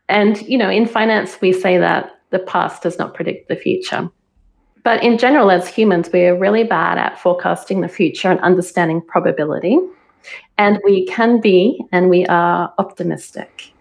and 0.09 0.41
you 0.43 0.57
know 0.57 0.69
in 0.69 0.85
finance 0.85 1.39
we 1.41 1.53
say 1.53 1.77
that 1.77 2.11
the 2.31 2.39
past 2.39 2.81
does 2.81 2.97
not 2.97 3.13
predict 3.13 3.47
the 3.47 3.55
future. 3.55 4.09
But 4.85 5.03
in 5.03 5.17
general, 5.17 5.49
as 5.49 5.67
humans, 5.67 6.11
we 6.13 6.25
are 6.25 6.37
really 6.37 6.63
bad 6.63 6.99
at 6.99 7.19
forecasting 7.19 7.81
the 7.81 7.87
future 7.89 8.29
and 8.29 8.39
understanding 8.41 9.01
probability. 9.01 9.79
And 10.59 10.79
we 10.85 11.07
can 11.07 11.41
be 11.41 11.81
and 11.91 12.07
we 12.07 12.23
are 12.27 12.71
optimistic. 12.77 13.73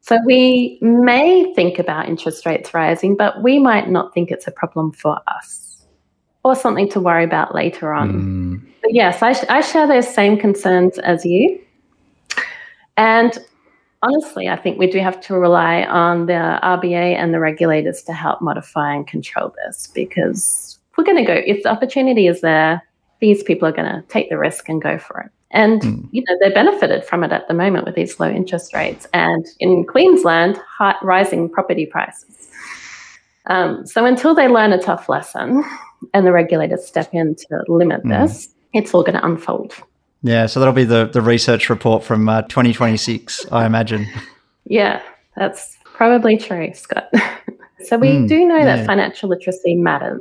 So 0.00 0.18
we 0.24 0.78
may 0.80 1.52
think 1.54 1.78
about 1.78 2.08
interest 2.08 2.46
rates 2.46 2.72
rising, 2.72 3.16
but 3.16 3.42
we 3.42 3.58
might 3.58 3.90
not 3.90 4.14
think 4.14 4.30
it's 4.30 4.46
a 4.46 4.50
problem 4.50 4.92
for 4.92 5.18
us 5.28 5.84
or 6.42 6.54
something 6.54 6.88
to 6.90 7.00
worry 7.00 7.24
about 7.24 7.54
later 7.54 7.92
on. 7.92 8.12
Mm. 8.12 8.72
But 8.80 8.94
yes, 8.94 9.22
I, 9.22 9.34
I 9.50 9.60
share 9.60 9.86
those 9.86 10.08
same 10.08 10.38
concerns 10.38 10.98
as 11.00 11.26
you. 11.26 11.60
And 12.96 13.36
honestly, 14.02 14.48
I 14.48 14.56
think 14.56 14.78
we 14.78 14.90
do 14.90 14.98
have 15.00 15.20
to 15.22 15.34
rely 15.38 15.84
on 15.84 16.26
the 16.26 16.58
RBA 16.62 17.16
and 17.16 17.32
the 17.32 17.40
regulators 17.40 18.02
to 18.04 18.12
help 18.12 18.40
modify 18.40 18.94
and 18.94 19.06
control 19.06 19.54
this 19.64 19.88
because 19.88 20.78
we're 20.96 21.04
going 21.04 21.18
to 21.18 21.24
go, 21.24 21.42
if 21.46 21.62
the 21.62 21.70
opportunity 21.70 22.26
is 22.26 22.40
there, 22.40 22.82
these 23.20 23.42
people 23.42 23.66
are 23.68 23.72
going 23.72 23.90
to 23.90 24.06
take 24.08 24.28
the 24.28 24.38
risk 24.38 24.68
and 24.68 24.82
go 24.82 24.98
for 24.98 25.20
it. 25.20 25.30
And, 25.50 25.80
mm. 25.80 26.08
you 26.10 26.22
know, 26.22 26.36
they're 26.40 26.52
benefited 26.52 27.04
from 27.04 27.24
it 27.24 27.32
at 27.32 27.48
the 27.48 27.54
moment 27.54 27.86
with 27.86 27.94
these 27.94 28.18
low 28.20 28.28
interest 28.28 28.74
rates 28.74 29.06
and 29.12 29.46
in 29.60 29.84
Queensland, 29.86 30.58
high, 30.58 30.96
rising 31.02 31.48
property 31.48 31.86
prices. 31.86 32.48
Um, 33.46 33.86
so 33.86 34.04
until 34.04 34.34
they 34.34 34.48
learn 34.48 34.72
a 34.72 34.82
tough 34.82 35.08
lesson, 35.08 35.64
and 36.12 36.26
the 36.26 36.32
regulators 36.32 36.86
step 36.86 37.08
in 37.12 37.34
to 37.34 37.64
limit 37.68 38.04
mm. 38.04 38.10
this, 38.10 38.48
it's 38.72 38.92
all 38.92 39.02
going 39.02 39.18
to 39.18 39.24
unfold. 39.24 39.74
Yeah, 40.26 40.46
so 40.46 40.58
that'll 40.58 40.74
be 40.74 40.84
the, 40.84 41.06
the 41.06 41.22
research 41.22 41.70
report 41.70 42.02
from 42.02 42.28
uh, 42.28 42.42
2026, 42.42 43.46
I 43.52 43.64
imagine. 43.64 44.08
Yeah, 44.64 45.00
that's 45.36 45.76
probably 45.84 46.36
true, 46.36 46.74
Scott. 46.74 47.08
so 47.84 47.96
we 47.96 48.08
mm, 48.08 48.28
do 48.28 48.44
know 48.44 48.58
yeah. 48.58 48.76
that 48.76 48.86
financial 48.86 49.28
literacy 49.28 49.76
matters. 49.76 50.20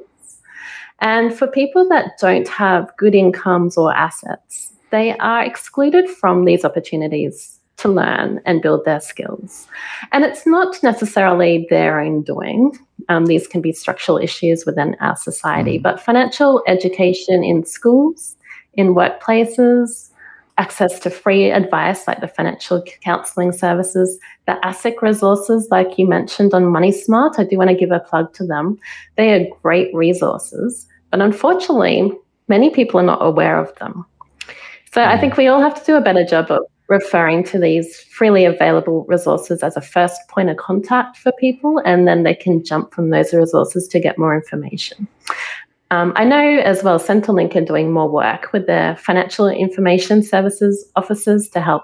And 1.00 1.34
for 1.34 1.48
people 1.48 1.90
that 1.90 2.20
don't 2.20 2.48
have 2.48 2.96
good 2.98 3.16
incomes 3.16 3.78
or 3.78 3.96
assets, 3.96 4.74
they 4.92 5.18
are 5.18 5.44
excluded 5.44 6.08
from 6.08 6.46
these 6.46 6.64
opportunities 6.64 7.60
to 7.78 7.90
learn 7.90 8.42
and 8.46 8.62
build 8.62 8.86
their 8.86 9.02
skills. 9.02 9.68
And 10.12 10.24
it's 10.24 10.46
not 10.46 10.82
necessarily 10.84 11.66
their 11.72 12.00
own 12.00 12.22
doing. 12.22 12.78
Um, 13.10 13.26
these 13.26 13.48
can 13.48 13.60
be 13.62 13.74
structural 13.74 14.20
issues 14.20 14.68
within 14.68 14.96
our 15.00 15.16
society, 15.16 15.80
mm. 15.80 15.82
but 15.82 16.00
financial 16.00 16.62
education 16.68 17.44
in 17.44 17.66
schools, 17.66 18.36
in 18.78 18.96
workplaces, 18.96 20.10
access 20.58 21.00
to 21.00 21.10
free 21.10 21.52
advice 21.52 22.08
like 22.08 22.22
the 22.22 22.28
financial 22.28 22.82
counseling 23.02 23.52
services, 23.52 24.20
the 24.48 24.58
ASIC 24.64 25.02
resources, 25.02 25.68
like 25.70 25.98
you 25.98 26.08
mentioned 26.08 26.54
on 26.54 26.68
Money 26.68 26.92
Smart. 26.92 27.38
I 27.38 27.44
do 27.44 27.58
want 27.58 27.70
to 27.70 27.76
give 27.76 27.92
a 27.92 28.00
plug 28.00 28.34
to 28.36 28.46
them. 28.46 28.80
They 29.16 29.34
are 29.34 29.48
great 29.62 29.94
resources, 29.94 30.88
but 31.12 31.22
unfortunately, 31.22 32.12
many 32.48 32.70
people 32.70 33.00
are 33.00 33.04
not 33.04 33.26
aware 33.26 33.60
of 33.60 33.76
them. 33.76 34.06
So 34.94 35.04
I 35.04 35.20
think 35.20 35.36
we 35.36 35.48
all 35.48 35.60
have 35.60 35.78
to 35.78 35.86
do 35.86 35.96
a 35.96 36.02
better 36.02 36.24
job 36.24 36.50
of 36.52 36.62
referring 36.88 37.44
to 37.44 37.60
these 37.60 38.00
freely 38.00 38.46
available 38.46 39.06
resources 39.10 39.64
as 39.64 39.76
a 39.76 39.82
first 39.82 40.22
point 40.30 40.50
of 40.50 40.58
contact 40.58 41.18
for 41.18 41.34
people, 41.34 41.80
and 41.80 42.08
then 42.08 42.24
they 42.24 42.36
can 42.36 42.64
jump 42.64 42.94
from 42.94 43.10
those 43.10 43.34
resources 43.34 43.88
to 43.90 44.00
get 44.00 44.18
more 44.18 44.36
information. 44.36 45.08
Um, 45.96 46.12
I 46.18 46.26
know 46.26 46.60
as 46.60 46.84
well 46.84 47.00
Centrelink 47.00 47.56
are 47.56 47.64
doing 47.64 47.94
more 47.94 48.10
work 48.10 48.52
with 48.52 48.68
their 48.68 48.98
financial 48.98 49.48
information 49.48 50.24
services 50.24 50.92
officers 50.98 51.48
to 51.50 51.62
help 51.62 51.84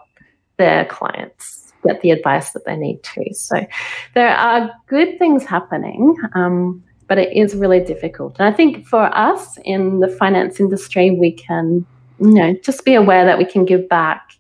their 0.57 0.83
clients 0.85 1.71
get 1.85 2.01
the 2.01 2.11
advice 2.11 2.51
that 2.51 2.65
they 2.65 2.75
need 2.75 3.01
to. 3.03 3.33
So 3.33 3.65
there 4.13 4.35
are 4.35 4.69
good 4.87 5.17
things 5.17 5.45
happening. 5.45 6.15
Um, 6.35 6.83
but 7.07 7.17
it 7.17 7.35
is 7.35 7.55
really 7.55 7.81
difficult. 7.81 8.37
And 8.39 8.53
I 8.53 8.55
think 8.55 8.85
for 8.85 9.03
us 9.17 9.57
in 9.65 9.99
the 9.99 10.07
finance 10.07 10.61
industry, 10.61 11.11
we 11.11 11.31
can, 11.33 11.85
you 12.19 12.33
know, 12.33 12.53
just 12.63 12.85
be 12.85 12.95
aware 12.95 13.25
that 13.25 13.37
we 13.37 13.45
can 13.45 13.65
give 13.65 13.87
back 13.89 14.31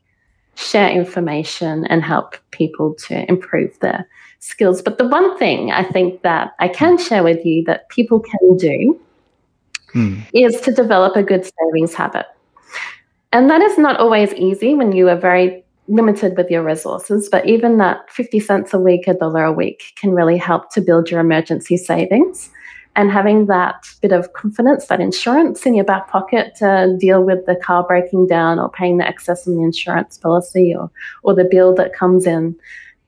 share 0.55 0.89
information 0.89 1.85
and 1.87 2.03
help 2.03 2.35
people 2.51 2.93
to 3.07 3.29
improve 3.29 3.77
their 3.79 4.07
skills. 4.39 4.81
But 4.81 4.97
the 4.97 5.07
one 5.07 5.37
thing 5.37 5.71
I 5.71 5.83
think 5.83 6.21
that 6.21 6.55
I 6.59 6.67
can 6.67 6.97
share 6.97 7.23
with 7.23 7.45
you 7.45 7.63
that 7.65 7.89
people 7.89 8.19
can 8.19 8.57
do 8.57 8.99
mm. 9.93 10.25
is 10.33 10.59
to 10.61 10.71
develop 10.71 11.15
a 11.15 11.23
good 11.23 11.45
savings 11.45 11.93
habit. 11.93 12.25
And 13.33 13.49
that 13.49 13.61
is 13.61 13.77
not 13.77 13.99
always 13.99 14.33
easy 14.33 14.73
when 14.75 14.91
you 14.91 15.07
are 15.09 15.17
very 15.17 15.63
limited 15.87 16.37
with 16.37 16.49
your 16.49 16.63
resources, 16.63 17.29
but 17.29 17.45
even 17.45 17.77
that 17.77 18.09
50 18.09 18.39
cents 18.39 18.73
a 18.73 18.79
week, 18.79 19.07
a 19.07 19.13
dollar 19.13 19.43
a 19.43 19.51
week 19.51 19.93
can 19.95 20.11
really 20.11 20.37
help 20.37 20.71
to 20.73 20.81
build 20.81 21.09
your 21.09 21.19
emergency 21.19 21.77
savings 21.77 22.49
and 22.95 23.11
having 23.11 23.45
that 23.45 23.87
bit 24.01 24.11
of 24.11 24.33
confidence, 24.33 24.87
that 24.87 24.99
insurance 24.99 25.65
in 25.65 25.75
your 25.75 25.85
back 25.85 26.09
pocket 26.09 26.55
to 26.57 26.95
deal 26.99 27.23
with 27.23 27.45
the 27.45 27.55
car 27.55 27.85
breaking 27.85 28.27
down 28.27 28.59
or 28.59 28.69
paying 28.69 28.97
the 28.97 29.07
excess 29.07 29.47
in 29.47 29.55
the 29.55 29.63
insurance 29.63 30.17
policy 30.17 30.73
or, 30.75 30.91
or 31.23 31.33
the 31.33 31.47
bill 31.49 31.73
that 31.75 31.93
comes 31.93 32.27
in 32.27 32.55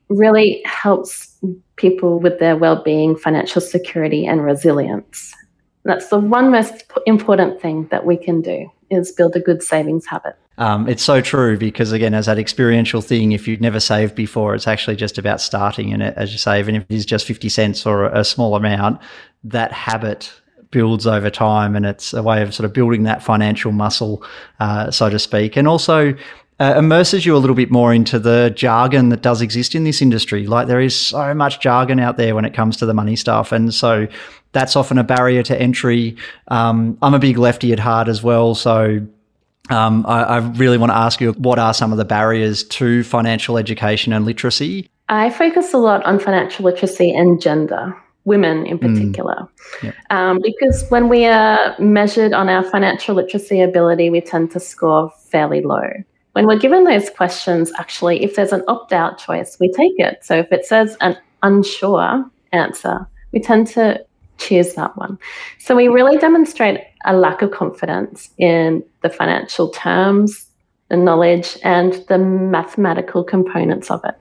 really 0.09 0.61
helps 0.65 1.37
people 1.75 2.19
with 2.19 2.39
their 2.39 2.55
well-being, 2.55 3.15
financial 3.15 3.61
security 3.61 4.25
and 4.25 4.43
resilience. 4.43 5.33
That's 5.85 6.07
the 6.07 6.19
one 6.19 6.51
most 6.51 6.83
important 7.05 7.61
thing 7.61 7.87
that 7.91 8.05
we 8.05 8.17
can 8.17 8.41
do 8.41 8.71
is 8.89 9.11
build 9.11 9.35
a 9.35 9.39
good 9.39 9.61
savings 9.61 10.05
habit. 10.05 10.35
Um, 10.57 10.87
it's 10.87 11.03
so 11.03 11.19
true 11.19 11.57
because 11.57 11.91
again, 11.91 12.13
as 12.13 12.27
that 12.27 12.37
experiential 12.37 13.01
thing, 13.01 13.31
if 13.31 13.47
you've 13.47 13.61
never 13.61 13.79
saved 13.79 14.15
before, 14.15 14.53
it's 14.53 14.67
actually 14.67 14.95
just 14.95 15.17
about 15.17 15.41
starting. 15.41 15.91
And 15.91 16.03
as 16.03 16.31
you 16.31 16.37
say, 16.37 16.59
even 16.59 16.75
if 16.75 16.83
it 16.83 16.93
is 16.93 17.05
just 17.05 17.25
50 17.25 17.49
cents 17.49 17.85
or 17.85 18.05
a 18.05 18.23
small 18.23 18.55
amount, 18.55 19.01
that 19.43 19.71
habit 19.71 20.31
builds 20.69 21.05
over 21.07 21.29
time 21.29 21.75
and 21.75 21.85
it's 21.85 22.13
a 22.13 22.21
way 22.21 22.41
of 22.41 22.53
sort 22.53 22.65
of 22.65 22.73
building 22.73 23.03
that 23.03 23.23
financial 23.23 23.71
muscle, 23.71 24.23
uh, 24.59 24.91
so 24.91 25.09
to 25.09 25.19
speak. 25.19 25.55
And 25.57 25.67
also, 25.67 26.15
uh, 26.59 26.75
immerses 26.77 27.25
you 27.25 27.35
a 27.35 27.39
little 27.39 27.55
bit 27.55 27.71
more 27.71 27.93
into 27.93 28.19
the 28.19 28.51
jargon 28.55 29.09
that 29.09 29.21
does 29.21 29.41
exist 29.41 29.73
in 29.73 29.83
this 29.83 30.01
industry. 30.01 30.45
Like 30.45 30.67
there 30.67 30.79
is 30.79 30.97
so 30.97 31.33
much 31.33 31.59
jargon 31.59 31.99
out 31.99 32.17
there 32.17 32.35
when 32.35 32.45
it 32.45 32.53
comes 32.53 32.77
to 32.77 32.85
the 32.85 32.93
money 32.93 33.15
stuff, 33.15 33.51
and 33.51 33.73
so 33.73 34.07
that's 34.53 34.75
often 34.75 34.97
a 34.97 35.03
barrier 35.03 35.43
to 35.43 35.61
entry. 35.61 36.15
Um, 36.47 36.97
I'm 37.01 37.13
a 37.13 37.19
big 37.19 37.37
lefty 37.37 37.73
at 37.73 37.79
heart 37.79 38.07
as 38.07 38.23
well, 38.23 38.55
so 38.55 39.05
um, 39.69 40.05
I, 40.07 40.23
I, 40.23 40.37
really 40.37 40.77
want 40.77 40.91
to 40.91 40.97
ask 40.97 41.21
you 41.21 41.31
what 41.33 41.57
are 41.57 41.73
some 41.73 41.91
of 41.91 41.97
the 41.97 42.05
barriers 42.05 42.63
to 42.65 43.03
financial 43.03 43.57
education 43.57 44.11
and 44.11 44.25
literacy? 44.25 44.89
I 45.09 45.29
focus 45.29 45.73
a 45.73 45.77
lot 45.77 46.03
on 46.05 46.19
financial 46.19 46.65
literacy 46.65 47.11
and 47.11 47.41
gender. 47.41 47.95
women 48.25 48.65
in 48.65 48.79
mm. 48.79 48.93
particular. 48.93 49.47
Mm. 49.79 49.93
Um, 50.09 50.39
because 50.41 50.87
when 50.89 51.09
we 51.09 51.25
are 51.25 51.75
measured 51.79 52.33
on 52.33 52.49
our 52.49 52.63
financial 52.63 53.15
literacy 53.15 53.61
ability, 53.61 54.09
we 54.09 54.21
tend 54.21 54.51
to 54.51 54.59
score 54.59 55.11
fairly 55.29 55.61
low. 55.61 55.89
When 56.33 56.47
we're 56.47 56.59
given 56.59 56.85
those 56.85 57.09
questions, 57.09 57.71
actually, 57.77 58.23
if 58.23 58.35
there's 58.35 58.53
an 58.53 58.63
opt 58.67 58.93
out 58.93 59.17
choice, 59.17 59.57
we 59.59 59.71
take 59.71 59.99
it. 59.99 60.23
So 60.23 60.35
if 60.35 60.51
it 60.51 60.65
says 60.65 60.97
an 61.01 61.17
unsure 61.43 62.25
answer, 62.51 63.07
we 63.31 63.39
tend 63.39 63.67
to 63.67 64.03
choose 64.37 64.73
that 64.73 64.95
one. 64.97 65.17
So 65.59 65.75
we 65.75 65.87
really 65.87 66.17
demonstrate 66.17 66.81
a 67.05 67.15
lack 67.15 67.41
of 67.41 67.51
confidence 67.51 68.29
in 68.37 68.83
the 69.01 69.09
financial 69.09 69.69
terms, 69.69 70.47
the 70.89 70.97
knowledge, 70.97 71.57
and 71.63 71.93
the 72.09 72.17
mathematical 72.17 73.23
components 73.23 73.89
of 73.91 74.03
it. 74.05 74.15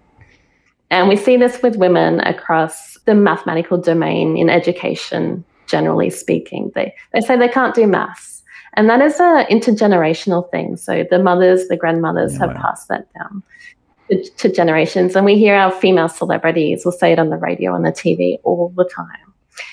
And 0.90 1.08
we 1.08 1.16
see 1.16 1.36
this 1.36 1.62
with 1.62 1.76
women 1.76 2.20
across 2.20 2.98
the 3.06 3.14
mathematical 3.14 3.78
domain 3.78 4.36
in 4.36 4.50
education, 4.50 5.44
generally 5.66 6.10
speaking. 6.10 6.70
They, 6.74 6.94
they 7.12 7.20
say 7.20 7.36
they 7.36 7.48
can't 7.48 7.74
do 7.74 7.86
maths. 7.86 8.42
And 8.74 8.88
that 8.88 9.00
is 9.00 9.18
an 9.18 9.46
intergenerational 9.46 10.50
thing. 10.50 10.76
So 10.76 11.04
the 11.10 11.18
mothers, 11.18 11.68
the 11.68 11.76
grandmothers 11.76 12.34
yeah, 12.34 12.46
have 12.46 12.56
passed 12.56 12.88
that 12.88 13.06
down 13.14 13.42
to, 14.10 14.22
to 14.22 14.52
generations. 14.52 15.16
And 15.16 15.24
we 15.24 15.38
hear 15.38 15.54
our 15.54 15.70
female 15.70 16.08
celebrities 16.08 16.84
will 16.84 16.92
say 16.92 17.12
it 17.12 17.18
on 17.18 17.30
the 17.30 17.36
radio 17.36 17.74
and 17.74 17.84
the 17.84 17.92
TV 17.92 18.38
all 18.44 18.72
the 18.76 18.84
time. 18.84 19.31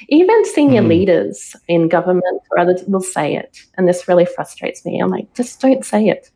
Even 0.10 0.46
senior 0.46 0.82
mm. 0.82 0.88
leaders 0.88 1.56
in 1.68 1.88
government 1.88 2.42
or 2.52 2.60
others 2.60 2.84
will 2.88 3.02
say 3.02 3.36
it. 3.36 3.60
And 3.78 3.88
this 3.88 4.08
really 4.08 4.26
frustrates 4.26 4.86
me. 4.86 5.00
I'm 5.00 5.10
like, 5.10 5.34
just 5.34 5.62
don't 5.62 5.86
say 5.86 6.08
it. 6.08 6.32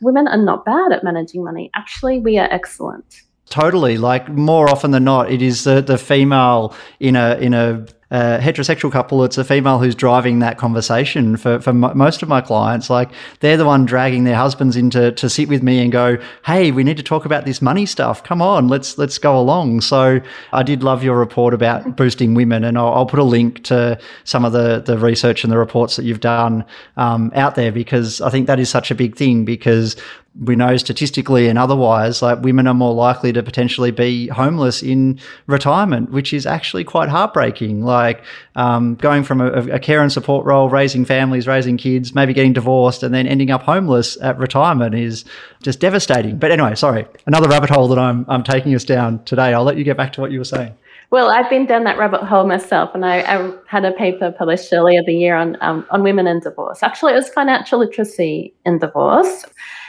Women 0.00 0.28
are 0.28 0.36
not 0.36 0.64
bad 0.64 0.92
at 0.92 1.04
managing 1.04 1.42
money. 1.44 1.70
Actually, 1.74 2.20
we 2.20 2.38
are 2.38 2.48
excellent. 2.50 3.22
Totally. 3.48 3.96
Like 3.96 4.28
more 4.28 4.68
often 4.68 4.90
than 4.90 5.04
not, 5.04 5.30
it 5.30 5.40
is 5.40 5.64
the, 5.64 5.80
the 5.80 5.98
female 5.98 6.74
in 7.00 7.16
a 7.16 7.36
in 7.36 7.54
a 7.54 7.86
heterosexual 8.10 8.92
couple, 8.92 9.24
it's 9.24 9.36
a 9.36 9.44
female 9.44 9.78
who's 9.78 9.94
driving 9.94 10.38
that 10.38 10.58
conversation 10.58 11.36
for, 11.36 11.60
for 11.60 11.70
m- 11.70 11.96
most 11.96 12.22
of 12.22 12.28
my 12.28 12.40
clients. 12.40 12.88
Like 12.88 13.10
they're 13.40 13.56
the 13.56 13.64
one 13.64 13.84
dragging 13.84 14.24
their 14.24 14.36
husbands 14.36 14.76
into 14.76 15.10
to 15.12 15.28
sit 15.28 15.48
with 15.48 15.62
me 15.62 15.80
and 15.80 15.90
go, 15.90 16.16
"Hey, 16.44 16.70
we 16.70 16.84
need 16.84 16.96
to 16.98 17.02
talk 17.02 17.24
about 17.24 17.44
this 17.44 17.60
money 17.60 17.84
stuff. 17.84 18.22
Come 18.22 18.40
on, 18.40 18.68
let's 18.68 18.96
let's 18.96 19.18
go 19.18 19.38
along." 19.38 19.80
So 19.80 20.20
I 20.52 20.62
did 20.62 20.84
love 20.84 21.02
your 21.02 21.18
report 21.18 21.52
about 21.52 21.96
boosting 21.96 22.34
women, 22.34 22.62
and 22.62 22.78
I'll, 22.78 22.92
I'll 22.92 23.06
put 23.06 23.18
a 23.18 23.24
link 23.24 23.64
to 23.64 23.98
some 24.22 24.44
of 24.44 24.52
the 24.52 24.80
the 24.80 24.98
research 24.98 25.42
and 25.42 25.52
the 25.52 25.58
reports 25.58 25.96
that 25.96 26.04
you've 26.04 26.20
done 26.20 26.64
um, 26.96 27.32
out 27.34 27.56
there 27.56 27.72
because 27.72 28.20
I 28.20 28.30
think 28.30 28.46
that 28.46 28.60
is 28.60 28.68
such 28.68 28.90
a 28.90 28.94
big 28.94 29.16
thing 29.16 29.44
because 29.44 29.96
we 30.40 30.56
know 30.56 30.76
statistically 30.76 31.48
and 31.48 31.58
otherwise, 31.58 32.20
like 32.20 32.42
women 32.42 32.66
are 32.66 32.74
more 32.74 32.94
likely 32.94 33.32
to 33.32 33.42
potentially 33.42 33.90
be 33.90 34.28
homeless 34.28 34.82
in 34.82 35.18
retirement, 35.46 36.10
which 36.10 36.32
is 36.32 36.46
actually 36.46 36.84
quite 36.84 37.08
heartbreaking. 37.08 37.84
Like 37.84 38.22
um, 38.54 38.96
going 38.96 39.24
from 39.24 39.40
a, 39.40 39.50
a, 39.68 39.78
care 39.78 40.02
and 40.02 40.12
support 40.12 40.44
role, 40.44 40.68
raising 40.68 41.04
families, 41.04 41.46
raising 41.46 41.76
kids, 41.76 42.14
maybe 42.14 42.34
getting 42.34 42.52
divorced, 42.52 43.02
and 43.02 43.14
then 43.14 43.26
ending 43.26 43.50
up 43.50 43.62
homeless 43.62 44.20
at 44.20 44.38
retirement 44.38 44.94
is 44.94 45.24
just 45.62 45.80
devastating. 45.80 46.38
But 46.38 46.50
anyway, 46.50 46.74
sorry, 46.74 47.06
another 47.26 47.48
rabbit 47.48 47.70
hole 47.70 47.88
that 47.88 47.98
I'm 47.98 48.26
I'm 48.28 48.42
taking 48.42 48.74
us 48.74 48.84
down 48.84 49.24
today. 49.24 49.54
I'll 49.54 49.64
let 49.64 49.76
you 49.76 49.84
get 49.84 49.96
back 49.96 50.12
to 50.14 50.20
what 50.20 50.32
you 50.32 50.38
were 50.38 50.44
saying. 50.44 50.74
Well, 51.10 51.30
I've 51.30 51.48
been 51.48 51.66
down 51.66 51.84
that 51.84 51.98
rabbit 51.98 52.24
hole 52.24 52.46
myself, 52.46 52.90
and 52.92 53.04
I, 53.04 53.20
I 53.20 53.52
had 53.68 53.84
a 53.84 53.92
paper 53.92 54.32
published 54.36 54.72
earlier 54.72 55.02
the 55.06 55.14
year 55.14 55.36
on 55.36 55.56
um, 55.60 55.86
on 55.90 56.02
women 56.02 56.26
in 56.26 56.40
divorce. 56.40 56.82
Actually, 56.82 57.12
it 57.12 57.16
was 57.16 57.28
financial 57.28 57.78
literacy 57.78 58.52
in 58.64 58.78
divorce. 58.78 59.44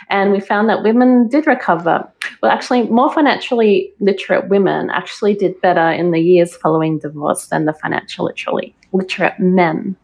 And 0.09 0.31
we 0.31 0.39
found 0.39 0.69
that 0.69 0.83
women 0.83 1.27
did 1.27 1.47
recover. 1.47 2.07
Well, 2.41 2.51
actually, 2.51 2.83
more 2.83 3.11
financially 3.11 3.91
literate 3.99 4.47
women 4.47 4.89
actually 4.89 5.35
did 5.35 5.59
better 5.61 5.91
in 5.91 6.11
the 6.11 6.19
years 6.19 6.55
following 6.55 6.99
divorce 6.99 7.47
than 7.47 7.65
the 7.65 7.73
financially 7.73 8.73
literate 8.93 9.39
men 9.39 9.95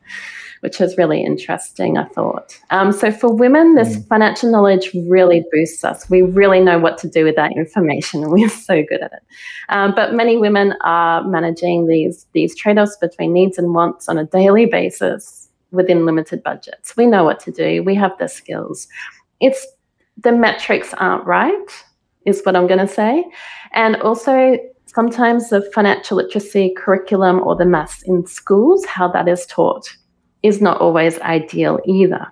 which 0.63 0.79
is 0.79 0.98
really 0.98 1.22
interesting, 1.22 1.98
I 1.98 2.05
thought. 2.05 2.57
Um, 2.69 2.93
so 2.93 3.12
for 3.12 3.29
women, 3.36 3.75
this 3.75 3.98
mm. 3.98 4.07
financial 4.07 4.50
knowledge 4.50 4.91
really 4.93 5.43
boosts 5.51 5.83
us. 5.83 6.10
We 6.10 6.22
really 6.22 6.62
know 6.62 6.79
what 6.79 6.98
to 7.00 7.10
do 7.10 7.25
with 7.25 7.36
that 7.36 7.51
information, 7.51 8.24
and 8.24 8.31
we're 8.31 8.48
so 8.48 8.81
good 8.81 9.01
at 9.01 9.12
it. 9.12 9.24
Um, 9.67 9.93
but 9.93 10.13
many 10.13 10.38
women 10.38 10.74
are 10.79 11.22
managing 11.27 11.88
these 11.88 12.25
these 12.31 12.55
trade 12.55 12.77
offs 12.77 12.95
between 12.95 13.33
needs 13.33 13.57
and 13.57 13.74
wants 13.74 14.07
on 14.07 14.17
a 14.17 14.24
daily 14.24 14.65
basis 14.65 15.50
within 15.72 16.05
limited 16.05 16.41
budgets. 16.41 16.95
We 16.95 17.07
know 17.07 17.25
what 17.25 17.41
to 17.41 17.51
do. 17.51 17.83
We 17.83 17.95
have 17.95 18.17
the 18.17 18.29
skills. 18.29 18.88
It's 19.41 19.67
the 20.17 20.32
metrics 20.32 20.93
aren't 20.96 21.25
right, 21.25 21.84
is 22.25 22.41
what 22.43 22.55
I'm 22.55 22.67
going 22.67 22.86
to 22.86 22.88
say. 22.88 23.24
And 23.74 23.96
also, 23.98 24.58
sometimes 24.86 25.50
the 25.50 25.62
financial 25.74 26.17
literacy 26.17 26.73
curriculum 26.78 27.39
or 27.39 27.56
the 27.56 27.65
maths 27.65 28.04
in 28.04 28.26
schools, 28.26 28.86
how 28.86 29.08
that 29.10 29.28
is 29.28 29.45
taught, 29.47 29.89
is 30.43 30.62
not 30.62 30.80
always 30.80 31.19
ideal 31.19 31.80
either. 31.86 32.28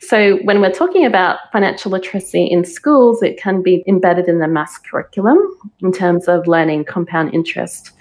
So, 0.00 0.36
when 0.44 0.60
we're 0.60 0.72
talking 0.72 1.04
about 1.04 1.38
financial 1.52 1.90
literacy 1.90 2.44
in 2.44 2.64
schools, 2.64 3.22
it 3.22 3.38
can 3.38 3.62
be 3.62 3.84
embedded 3.86 4.28
in 4.28 4.38
the 4.38 4.48
maths 4.48 4.78
curriculum 4.78 5.38
in 5.80 5.92
terms 5.92 6.28
of 6.28 6.46
learning 6.46 6.84
compound 6.84 7.34
interest 7.34 7.92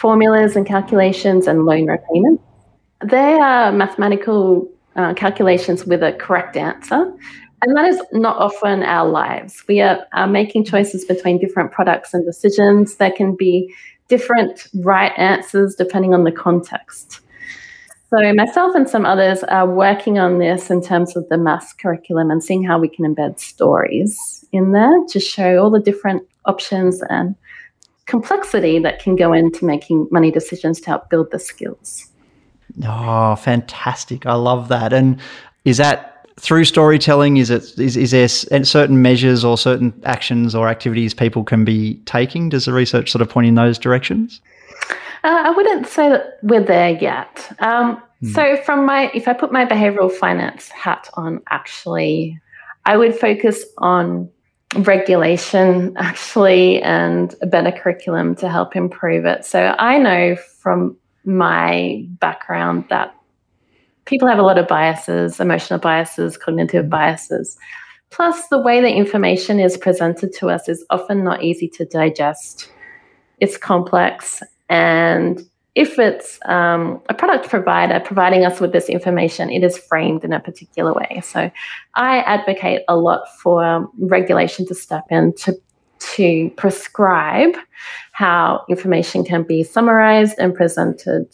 formulas 0.00 0.56
and 0.56 0.66
calculations 0.66 1.46
and 1.46 1.66
loan 1.66 1.86
repayment. 1.86 2.40
They 3.04 3.34
are 3.34 3.70
mathematical 3.70 4.66
uh, 4.96 5.12
calculations 5.12 5.84
with 5.84 6.02
a 6.02 6.14
correct 6.14 6.56
answer, 6.56 7.12
and 7.62 7.76
that 7.76 7.86
is 7.86 8.00
not 8.12 8.36
often 8.38 8.82
our 8.82 9.08
lives. 9.08 9.62
We 9.68 9.80
are, 9.80 10.06
are 10.12 10.26
making 10.26 10.64
choices 10.64 11.04
between 11.04 11.38
different 11.38 11.72
products 11.72 12.14
and 12.14 12.24
decisions. 12.24 12.96
There 12.96 13.12
can 13.12 13.36
be 13.36 13.74
different 14.08 14.66
right 14.74 15.12
answers 15.16 15.74
depending 15.74 16.14
on 16.14 16.24
the 16.24 16.32
context. 16.32 17.20
So, 18.10 18.32
myself 18.34 18.74
and 18.74 18.88
some 18.88 19.06
others 19.06 19.44
are 19.44 19.68
working 19.68 20.18
on 20.18 20.38
this 20.38 20.68
in 20.68 20.82
terms 20.82 21.16
of 21.16 21.28
the 21.28 21.38
maths 21.38 21.72
curriculum 21.72 22.30
and 22.30 22.42
seeing 22.42 22.64
how 22.64 22.78
we 22.78 22.88
can 22.88 23.04
embed 23.04 23.38
stories 23.38 24.44
in 24.50 24.72
there 24.72 25.04
to 25.10 25.20
show 25.20 25.62
all 25.62 25.70
the 25.70 25.78
different 25.78 26.26
options 26.44 27.02
and 27.08 27.36
complexity 28.06 28.80
that 28.80 29.00
can 29.00 29.14
go 29.14 29.32
into 29.32 29.64
making 29.64 30.08
money 30.10 30.32
decisions 30.32 30.80
to 30.80 30.86
help 30.88 31.08
build 31.08 31.30
the 31.30 31.38
skills. 31.38 32.08
Oh, 32.84 33.36
fantastic. 33.36 34.26
I 34.26 34.34
love 34.34 34.68
that. 34.68 34.92
And 34.92 35.20
is 35.64 35.76
that 35.76 36.09
through 36.38 36.64
storytelling? 36.64 37.36
Is 37.36 37.50
it 37.50 37.78
is, 37.78 37.96
is 37.96 38.10
there 38.10 38.28
certain 38.28 39.02
measures 39.02 39.44
or 39.44 39.58
certain 39.58 39.92
actions 40.04 40.54
or 40.54 40.68
activities 40.68 41.14
people 41.14 41.44
can 41.44 41.64
be 41.64 41.94
taking? 42.06 42.48
Does 42.48 42.64
the 42.64 42.72
research 42.72 43.10
sort 43.10 43.22
of 43.22 43.28
point 43.28 43.46
in 43.46 43.54
those 43.54 43.78
directions? 43.78 44.40
Uh, 45.22 45.42
I 45.46 45.50
wouldn't 45.50 45.86
say 45.86 46.08
that 46.08 46.38
we're 46.42 46.64
there 46.64 46.90
yet. 46.90 47.54
Um, 47.58 48.02
hmm. 48.20 48.32
So, 48.32 48.56
from 48.58 48.86
my, 48.86 49.10
if 49.12 49.28
I 49.28 49.34
put 49.34 49.52
my 49.52 49.66
behavioral 49.66 50.10
finance 50.10 50.68
hat 50.68 51.10
on, 51.14 51.42
actually, 51.50 52.40
I 52.86 52.96
would 52.96 53.14
focus 53.14 53.64
on 53.78 54.30
regulation, 54.76 55.94
actually, 55.98 56.82
and 56.82 57.34
a 57.42 57.46
better 57.46 57.70
curriculum 57.70 58.34
to 58.36 58.48
help 58.48 58.76
improve 58.76 59.26
it. 59.26 59.44
So, 59.44 59.74
I 59.78 59.98
know 59.98 60.36
from 60.36 60.96
my 61.24 62.06
background 62.18 62.86
that 62.88 63.14
people 64.10 64.26
have 64.28 64.40
a 64.40 64.42
lot 64.42 64.58
of 64.58 64.66
biases, 64.66 65.38
emotional 65.38 65.78
biases, 65.78 66.36
cognitive 66.36 66.90
biases. 66.90 67.56
Plus, 68.10 68.48
the 68.48 68.60
way 68.60 68.80
the 68.80 68.92
information 68.92 69.60
is 69.60 69.76
presented 69.78 70.32
to 70.34 70.50
us 70.50 70.68
is 70.68 70.84
often 70.90 71.22
not 71.22 71.44
easy 71.44 71.68
to 71.68 71.84
digest. 71.84 72.70
It's 73.38 73.56
complex. 73.56 74.42
And 74.68 75.40
if 75.76 75.96
it's 76.00 76.40
um, 76.46 77.00
a 77.08 77.14
product 77.14 77.48
provider 77.48 78.00
providing 78.00 78.44
us 78.44 78.60
with 78.60 78.72
this 78.72 78.88
information, 78.88 79.48
it 79.48 79.62
is 79.62 79.78
framed 79.78 80.24
in 80.24 80.32
a 80.32 80.40
particular 80.40 80.92
way. 80.92 81.22
So 81.24 81.48
I 81.94 82.18
advocate 82.22 82.82
a 82.88 82.96
lot 82.96 83.22
for 83.40 83.88
regulation 84.00 84.66
to 84.66 84.74
step 84.74 85.04
in 85.10 85.32
to, 85.34 85.56
to 86.16 86.50
prescribe 86.56 87.54
how 88.10 88.64
information 88.68 89.24
can 89.24 89.44
be 89.44 89.62
summarized 89.62 90.36
and 90.38 90.52
presented 90.52 91.28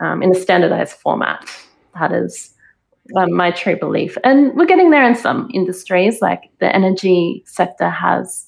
um, 0.00 0.22
in 0.22 0.30
a 0.30 0.38
standardized 0.38 0.92
format. 0.92 1.44
That 1.98 2.12
is 2.12 2.54
um, 3.16 3.32
my 3.32 3.50
true 3.50 3.78
belief. 3.78 4.16
And 4.24 4.54
we're 4.54 4.66
getting 4.66 4.90
there 4.90 5.04
in 5.04 5.14
some 5.14 5.50
industries, 5.52 6.20
like 6.20 6.50
the 6.60 6.74
energy 6.74 7.42
sector 7.46 7.90
has 7.90 8.46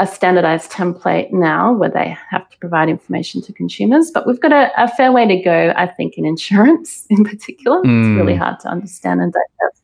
a 0.00 0.06
standardized 0.06 0.72
template 0.72 1.30
now 1.30 1.72
where 1.74 1.90
they 1.90 2.16
have 2.30 2.48
to 2.48 2.56
provide 2.58 2.88
information 2.88 3.42
to 3.42 3.52
consumers. 3.52 4.10
But 4.10 4.26
we've 4.26 4.40
got 4.40 4.52
a, 4.52 4.70
a 4.82 4.88
fair 4.88 5.12
way 5.12 5.26
to 5.26 5.42
go, 5.42 5.74
I 5.76 5.86
think, 5.86 6.16
in 6.16 6.24
insurance 6.24 7.06
in 7.10 7.24
particular. 7.24 7.82
Mm. 7.82 8.00
It's 8.00 8.18
really 8.18 8.36
hard 8.36 8.58
to 8.60 8.68
understand 8.68 9.20
and 9.20 9.32
digest. 9.32 9.82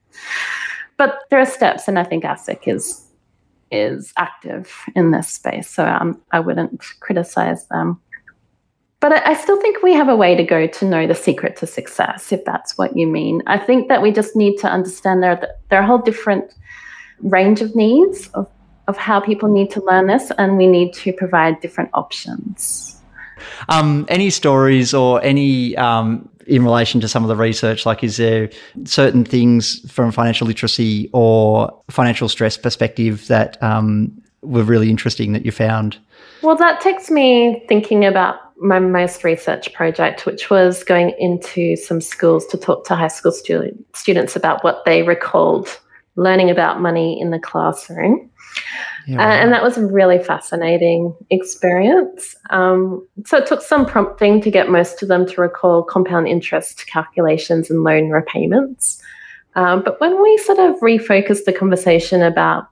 But 0.96 1.18
there 1.29 1.38
are 1.38 1.46
steps, 1.46 1.88
and 1.88 1.99
I 1.99 2.05
think 2.05 2.25
ASIC 2.25 2.66
is 2.66 3.03
is 3.70 4.12
active 4.16 4.72
in 4.94 5.11
this 5.11 5.29
space. 5.29 5.68
So 5.68 5.85
um, 5.85 6.22
I 6.31 6.40
wouldn't 6.40 6.81
criticize 7.01 7.66
them. 7.66 8.01
But 9.09 9.25
I 9.25 9.35
still 9.35 9.61
think 9.61 9.85
we 9.85 9.92
have 9.92 10.09
a 10.09 10.16
way 10.16 10.35
to 10.35 10.42
go 10.42 10.66
to 10.66 10.85
know 10.85 11.07
the 11.07 11.14
secret 11.14 11.55
to 11.59 11.66
success, 11.69 12.33
if 12.33 12.45
that's 12.45 12.77
what 12.77 12.97
you 12.97 13.07
mean. 13.07 13.40
I 13.47 13.57
think 13.57 13.87
that 13.88 14.03
we 14.03 14.11
just 14.11 14.35
need 14.35 14.57
to 14.57 14.66
understand 14.66 15.23
there, 15.23 15.40
there 15.69 15.79
are 15.79 15.85
a 15.85 15.87
whole 15.87 15.99
different 15.99 16.53
range 17.21 17.61
of 17.61 17.77
needs 17.77 18.27
of, 18.35 18.51
of 18.88 18.97
how 18.97 19.21
people 19.21 19.49
need 19.49 19.71
to 19.71 19.85
learn 19.85 20.09
this, 20.09 20.33
and 20.38 20.57
we 20.57 20.66
need 20.66 20.92
to 20.95 21.12
provide 21.12 21.61
different 21.61 21.90
options. 21.95 23.01
Um, 23.69 24.07
any 24.09 24.29
stories 24.29 24.92
or 24.92 25.23
any 25.23 25.77
um, 25.77 26.29
in 26.49 26.64
relation 26.64 27.01
to 27.01 27.07
some 27.07 27.23
of 27.23 27.29
the 27.29 27.37
research? 27.37 27.87
Like, 27.87 28.03
is 28.03 28.16
there 28.16 28.51
certain 28.87 29.25
things 29.25 29.88
from 29.88 30.11
financial 30.11 30.49
literacy 30.49 31.11
or 31.12 31.81
financial 31.90 32.29
stress 32.29 32.57
perspective 32.57 33.29
that 33.29 33.62
um, 33.62 34.21
were 34.42 34.64
really 34.64 34.90
interesting 34.90 35.33
that 35.33 35.45
you 35.45 35.53
found? 35.53 35.97
Well, 36.42 36.57
that 36.57 36.81
takes 36.81 37.09
me 37.09 37.64
thinking 37.69 38.05
about 38.05 38.46
my 38.59 38.79
most 38.79 39.25
research 39.25 39.73
project, 39.73 40.27
which 40.27 40.51
was 40.51 40.83
going 40.85 41.14
into 41.19 41.77
some 41.77 42.01
schools 42.01 42.47
to 42.47 42.57
talk 42.57 42.85
to 42.87 42.95
high 42.95 43.09
school 43.09 43.33
student, 43.33 43.85
students 43.95 44.37
about 44.37 44.64
what 44.64 44.85
they 44.85 45.03
recalled 45.03 45.79
learning 46.16 46.51
about 46.51 46.81
money 46.81 47.21
in 47.21 47.31
the 47.31 47.38
classroom. 47.38 48.31
Yeah, 49.07 49.21
uh, 49.21 49.35
and 49.35 49.53
that 49.53 49.62
was 49.62 49.77
a 49.77 49.87
really 49.87 50.19
fascinating 50.19 51.14
experience. 51.31 52.35
Um, 52.51 53.07
so 53.25 53.37
it 53.37 53.47
took 53.47 53.62
some 53.62 53.87
prompting 53.87 54.40
to 54.40 54.51
get 54.51 54.69
most 54.69 55.03
of 55.03 55.09
them 55.09 55.27
to 55.27 55.40
recall 55.40 55.85
compound 55.85 56.27
interest 56.27 56.87
calculations 56.87 57.71
and 57.71 57.85
loan 57.85 58.11
repayments. 58.11 59.01
Um, 59.55 59.83
but 59.85 60.01
when 60.01 60.21
we 60.21 60.37
sort 60.38 60.59
of 60.59 60.81
refocused 60.81 61.45
the 61.45 61.53
conversation 61.53 62.23
about 62.23 62.66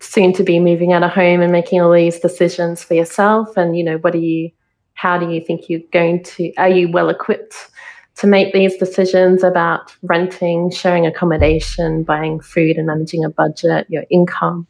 soon 0.00 0.32
to 0.34 0.44
be 0.44 0.60
moving 0.60 0.92
out 0.92 1.02
of 1.02 1.10
home 1.10 1.40
and 1.40 1.50
making 1.50 1.80
all 1.80 1.92
these 1.92 2.20
decisions 2.20 2.84
for 2.84 2.94
yourself, 2.94 3.56
and 3.56 3.76
you 3.76 3.82
know, 3.82 3.98
what 3.98 4.14
are 4.14 4.18
you, 4.18 4.50
how 4.98 5.16
do 5.16 5.30
you 5.30 5.40
think 5.40 5.68
you're 5.68 5.80
going 5.92 6.24
to, 6.24 6.52
are 6.56 6.68
you 6.68 6.90
well 6.90 7.08
equipped 7.08 7.70
to 8.16 8.26
make 8.26 8.52
these 8.52 8.76
decisions 8.76 9.44
about 9.44 9.94
renting, 10.02 10.72
sharing 10.72 11.06
accommodation, 11.06 12.02
buying 12.02 12.40
food, 12.40 12.76
and 12.76 12.88
managing 12.88 13.24
a 13.24 13.30
budget, 13.30 13.86
your 13.88 14.02
income. 14.10 14.66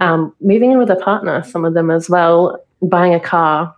Um, 0.00 0.34
moving 0.40 0.72
in 0.72 0.78
with 0.78 0.88
a 0.88 0.96
partner, 0.96 1.42
some 1.42 1.66
of 1.66 1.74
them 1.74 1.90
as 1.90 2.08
well, 2.08 2.58
buying 2.80 3.14
a 3.14 3.20
car. 3.20 3.76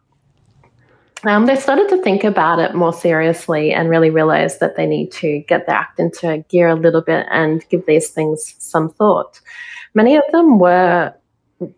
Um, 1.25 1.47
they 1.47 1.57
started 1.57 1.89
to 1.89 2.01
think 2.01 2.23
about 2.23 2.61
it 2.61 2.77
more 2.77 2.93
seriously 2.93 3.73
and 3.73 3.91
really 3.91 4.11
realized 4.11 4.61
that 4.61 4.77
they 4.77 4.87
need 4.87 5.11
to 5.13 5.41
get 5.49 5.67
their 5.67 5.75
act 5.75 5.99
into 5.99 6.45
gear 6.49 6.69
a 6.69 6.77
little 6.77 7.03
bit 7.03 7.27
and 7.33 7.69
give 7.71 7.85
these 7.87 8.11
things 8.11 8.55
some 8.61 8.89
thought. 8.89 9.41
Many 9.95 10.15
of 10.15 10.25
them 10.31 10.61
were 10.61 11.13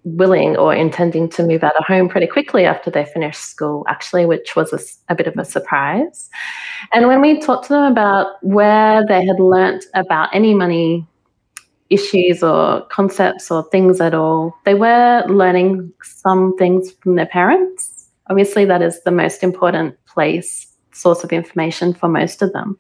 willing 0.05 0.57
or 0.57 0.75
intending 0.75 1.29
to 1.31 1.47
move 1.47 1.65
out 1.65 1.77
of 1.77 1.85
home 1.85 2.09
pretty 2.09 2.27
quickly 2.27 2.65
after 2.65 2.91
they 2.91 3.05
finished 3.05 3.41
school, 3.41 3.85
actually, 3.89 4.27
which 4.27 4.57
was 4.57 4.73
a, 4.73 5.13
a, 5.13 5.15
bit 5.15 5.27
of 5.27 5.37
a 5.37 5.45
surprise. 5.45 6.31
And 6.93 7.07
when 7.07 7.21
we 7.21 7.41
talked 7.41 7.67
to 7.67 7.73
them 7.73 7.91
about 7.91 8.43
where 8.43 9.07
they 9.07 9.25
had 9.25 9.39
learnt 9.39 9.85
about 9.95 10.29
any 10.35 10.55
money 10.55 11.07
issues 11.91 12.43
or 12.43 12.87
concepts 12.87 13.51
or 13.51 13.63
things 13.71 14.01
at 14.01 14.15
all, 14.15 14.57
they 14.65 14.75
were 14.75 15.25
learning 15.29 15.93
some 16.03 16.57
things 16.57 16.93
from 17.01 17.17
their 17.17 17.27
parents. 17.27 18.09
Obviously, 18.29 18.65
that 18.65 18.83
is 18.83 19.03
the 19.03 19.11
most 19.11 19.43
important 19.43 19.97
place 20.07 20.67
source 20.93 21.25
of 21.25 21.33
information 21.33 21.93
for 21.93 22.09
most 22.09 22.41
of 22.41 22.53
them. 22.53 22.79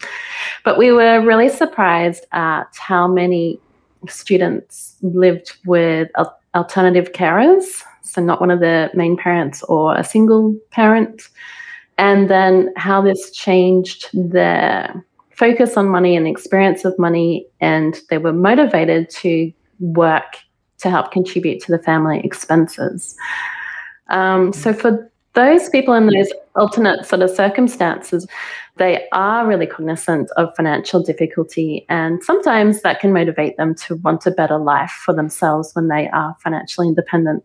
But 0.64 0.78
we 0.78 0.92
were 0.92 1.20
really 1.20 1.48
surprised 1.48 2.24
at 2.32 2.68
how 2.76 3.08
many 3.08 3.60
students 4.08 4.96
lived 5.02 5.56
with 5.66 6.08
a 6.14 6.26
alternative 6.54 7.12
carers, 7.12 7.82
so 8.02 8.22
not 8.22 8.40
one 8.40 8.50
of 8.50 8.60
the 8.60 8.90
main 8.94 9.16
parents 9.16 9.62
or 9.64 9.96
a 9.96 10.04
single 10.04 10.54
parent, 10.70 11.28
and 11.98 12.28
then 12.28 12.72
how 12.76 13.00
this 13.00 13.30
changed 13.30 14.08
their 14.12 15.04
focus 15.30 15.76
on 15.76 15.88
money 15.88 16.16
and 16.16 16.26
experience 16.28 16.84
of 16.84 16.98
money, 16.98 17.46
and 17.60 18.00
they 18.10 18.18
were 18.18 18.32
motivated 18.32 19.10
to 19.10 19.52
work 19.80 20.36
to 20.78 20.90
help 20.90 21.10
contribute 21.10 21.60
to 21.62 21.72
the 21.72 21.82
family 21.82 22.20
expenses. 22.22 23.16
Um, 24.08 24.52
so 24.52 24.72
for 24.72 25.10
those 25.35 25.68
people 25.68 25.94
in 25.94 26.07
those 26.07 26.33
alternate 26.57 27.05
sort 27.07 27.23
of 27.23 27.31
circumstances, 27.31 28.27
they 28.77 29.07
are 29.12 29.47
really 29.47 29.66
cognizant 29.66 30.31
of 30.37 30.55
financial 30.57 31.03
difficulty, 31.03 31.85
and 31.88 32.23
sometimes 32.23 32.83
that 32.83 33.01
can 33.01 33.12
motivate 33.12 33.57
them 33.57 33.75
to 33.87 33.97
want 33.97 34.27
a 34.27 34.31
better 34.31 34.59
life 34.59 34.92
for 35.05 35.14
themselves 35.14 35.73
when 35.75 35.88
they 35.88 36.09
are 36.11 36.37
financially 36.40 36.88
independent. 36.88 37.44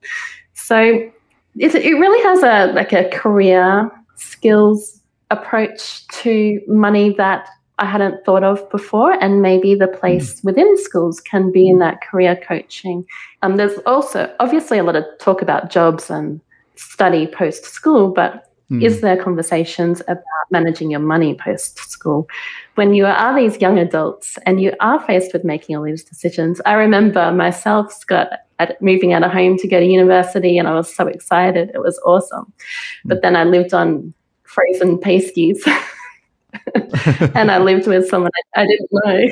So 0.53 1.09
it, 1.57 1.73
really 1.73 2.23
has 2.23 2.43
a 2.43 2.73
like 2.73 2.93
a 2.93 3.09
career 3.09 3.89
skills 4.15 5.01
approach 5.31 6.07
to 6.07 6.61
money 6.67 7.13
that 7.17 7.47
I 7.79 7.85
hadn't 7.85 8.25
thought 8.25 8.43
of 8.43 8.69
before, 8.69 9.13
and 9.13 9.41
maybe 9.41 9.73
the 9.73 9.87
place 9.87 10.41
mm. 10.41 10.45
within 10.45 10.77
schools 10.77 11.19
can 11.19 11.51
be 11.51 11.69
in 11.69 11.79
that 11.79 12.01
career 12.01 12.35
coaching. 12.35 13.05
Um, 13.41 13.57
there's 13.57 13.77
also 13.85 14.33
obviously 14.39 14.77
a 14.77 14.83
lot 14.83 14.95
of 14.95 15.05
talk 15.19 15.41
about 15.41 15.69
jobs 15.71 16.09
and 16.09 16.41
study 16.79 17.27
post 17.27 17.65
school, 17.65 18.11
but 18.11 18.49
Mm. 18.71 18.83
Is 18.83 19.01
there 19.01 19.21
conversations 19.21 20.01
about 20.01 20.23
managing 20.51 20.91
your 20.91 20.99
money 20.99 21.33
post 21.33 21.79
school? 21.79 22.27
When 22.75 22.93
you 22.93 23.05
are 23.05 23.35
these 23.35 23.59
young 23.59 23.79
adults 23.79 24.37
and 24.45 24.61
you 24.61 24.73
are 24.79 24.99
faced 25.05 25.33
with 25.33 25.43
making 25.43 25.75
all 25.75 25.83
these 25.83 26.03
decisions, 26.03 26.61
I 26.65 26.73
remember 26.73 27.31
myself, 27.31 27.91
Scott, 27.91 28.29
at 28.59 28.79
moving 28.81 29.11
out 29.13 29.23
of 29.23 29.31
home 29.31 29.57
to 29.57 29.67
go 29.67 29.79
to 29.79 29.85
university, 29.85 30.57
and 30.57 30.67
I 30.67 30.75
was 30.75 30.93
so 30.93 31.07
excited. 31.07 31.71
It 31.73 31.79
was 31.79 31.99
awesome. 32.05 32.45
Mm. 33.05 33.05
But 33.05 33.21
then 33.23 33.35
I 33.35 33.43
lived 33.43 33.73
on 33.73 34.13
frozen 34.43 34.99
pasties. 34.99 35.65
and 37.33 37.49
I 37.51 37.57
lived 37.57 37.87
with 37.87 38.07
someone 38.07 38.31
I, 38.55 38.61
I 38.61 38.67
didn't 38.67 38.89
know. 38.91 39.29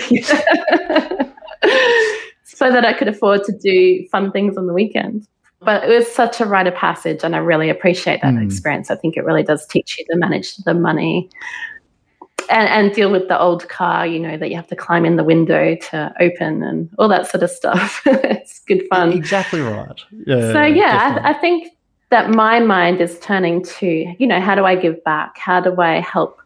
so 2.43 2.71
that 2.71 2.85
I 2.85 2.93
could 2.93 3.07
afford 3.07 3.43
to 3.43 3.51
do 3.51 4.07
fun 4.11 4.31
things 4.31 4.57
on 4.57 4.65
the 4.65 4.73
weekend. 4.73 5.27
But 5.59 5.83
it 5.83 5.87
was 5.87 6.11
such 6.11 6.39
a 6.39 6.45
rite 6.45 6.67
of 6.67 6.75
passage, 6.75 7.21
and 7.23 7.35
I 7.35 7.39
really 7.39 7.69
appreciate 7.69 8.21
that 8.21 8.33
mm. 8.33 8.45
experience. 8.45 8.91
I 8.91 8.95
think 8.95 9.17
it 9.17 9.25
really 9.25 9.43
does 9.43 9.65
teach 9.65 9.97
you 9.97 10.05
to 10.11 10.17
manage 10.17 10.55
the 10.57 10.73
money 10.73 11.29
and, 12.49 12.67
and, 12.69 12.95
deal 12.95 13.11
with 13.11 13.27
the 13.27 13.39
old 13.39 13.67
car, 13.67 14.05
you 14.05 14.19
know, 14.19 14.37
that 14.37 14.49
you 14.49 14.55
have 14.55 14.67
to 14.67 14.75
climb 14.75 15.05
in 15.05 15.15
the 15.15 15.23
window 15.23 15.75
to 15.75 16.13
open 16.19 16.63
and 16.63 16.89
all 16.97 17.09
that 17.09 17.27
sort 17.27 17.43
of 17.43 17.51
stuff. 17.51 18.01
it's 18.05 18.59
good 18.59 18.83
fun. 18.89 19.11
Exactly 19.11 19.59
right. 19.59 20.01
Yeah, 20.25 20.53
so, 20.53 20.63
yeah, 20.63 21.19
I, 21.23 21.31
I 21.31 21.33
think 21.33 21.73
that 22.09 22.29
my 22.29 22.59
mind 22.59 23.01
is 23.01 23.19
turning 23.19 23.63
to, 23.63 24.15
you 24.17 24.27
know, 24.27 24.39
how 24.39 24.55
do 24.55 24.65
I 24.65 24.75
give 24.75 25.03
back? 25.03 25.37
How 25.37 25.59
do 25.59 25.81
I 25.81 25.99
help 25.99 26.41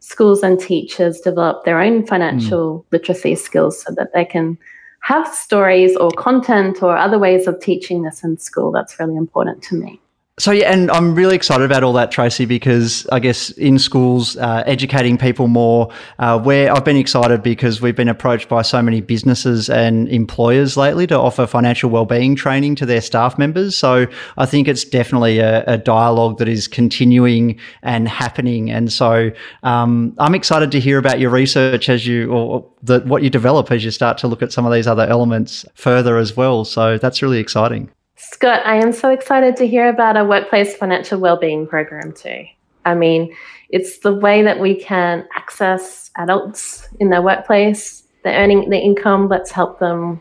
schools 0.00 0.42
and 0.42 0.58
teachers 0.58 1.20
develop 1.20 1.64
their 1.64 1.80
own 1.80 2.06
financial 2.06 2.80
mm. 2.80 2.92
literacy 2.92 3.34
skills 3.36 3.80
so 3.80 3.94
that 3.94 4.12
they 4.12 4.24
can 4.24 4.58
have 5.04 5.28
stories 5.34 5.96
or 5.96 6.10
content 6.12 6.82
or 6.82 6.96
other 6.96 7.18
ways 7.18 7.46
of 7.46 7.60
teaching 7.60 8.02
this 8.02 8.24
in 8.24 8.38
school. 8.38 8.72
That's 8.72 8.98
really 8.98 9.16
important 9.16 9.62
to 9.64 9.74
me. 9.74 10.00
So 10.36 10.50
yeah, 10.50 10.72
and 10.72 10.90
I'm 10.90 11.14
really 11.14 11.36
excited 11.36 11.62
about 11.62 11.84
all 11.84 11.92
that, 11.92 12.10
Tracy, 12.10 12.44
because 12.44 13.06
I 13.12 13.20
guess 13.20 13.50
in 13.50 13.78
schools, 13.78 14.36
uh, 14.36 14.64
educating 14.66 15.16
people 15.16 15.46
more. 15.46 15.92
Uh, 16.18 16.40
where 16.40 16.72
I've 16.72 16.84
been 16.84 16.96
excited 16.96 17.40
because 17.40 17.80
we've 17.80 17.94
been 17.94 18.08
approached 18.08 18.48
by 18.48 18.62
so 18.62 18.82
many 18.82 19.00
businesses 19.00 19.70
and 19.70 20.08
employers 20.08 20.76
lately 20.76 21.06
to 21.06 21.16
offer 21.16 21.46
financial 21.46 21.88
well-being 21.88 22.34
training 22.34 22.74
to 22.76 22.86
their 22.86 23.00
staff 23.00 23.38
members. 23.38 23.76
So 23.76 24.08
I 24.36 24.44
think 24.44 24.66
it's 24.66 24.84
definitely 24.84 25.38
a, 25.38 25.62
a 25.66 25.78
dialogue 25.78 26.38
that 26.38 26.48
is 26.48 26.66
continuing 26.66 27.60
and 27.82 28.08
happening. 28.08 28.72
And 28.72 28.92
so 28.92 29.30
um, 29.62 30.16
I'm 30.18 30.34
excited 30.34 30.72
to 30.72 30.80
hear 30.80 30.98
about 30.98 31.20
your 31.20 31.30
research 31.30 31.88
as 31.88 32.08
you 32.08 32.32
or 32.32 32.68
the, 32.82 33.00
what 33.02 33.22
you 33.22 33.30
develop 33.30 33.70
as 33.70 33.84
you 33.84 33.92
start 33.92 34.18
to 34.18 34.26
look 34.26 34.42
at 34.42 34.52
some 34.52 34.66
of 34.66 34.72
these 34.72 34.88
other 34.88 35.06
elements 35.06 35.64
further 35.74 36.18
as 36.18 36.36
well. 36.36 36.64
So 36.64 36.98
that's 36.98 37.22
really 37.22 37.38
exciting. 37.38 37.92
Scott, 38.30 38.62
I 38.64 38.76
am 38.76 38.92
so 38.92 39.10
excited 39.10 39.56
to 39.56 39.66
hear 39.66 39.88
about 39.88 40.16
a 40.16 40.24
workplace 40.24 40.74
financial 40.74 41.20
well-being 41.20 41.66
program 41.66 42.12
too. 42.12 42.44
I 42.84 42.94
mean, 42.94 43.34
it's 43.68 43.98
the 43.98 44.14
way 44.14 44.42
that 44.42 44.60
we 44.60 44.74
can 44.74 45.26
access 45.36 46.10
adults 46.16 46.88
in 47.00 47.10
their 47.10 47.22
workplace. 47.22 48.04
They're 48.22 48.38
earning 48.38 48.70
the 48.70 48.78
income. 48.78 49.28
Let's 49.28 49.50
help 49.50 49.78
them 49.78 50.20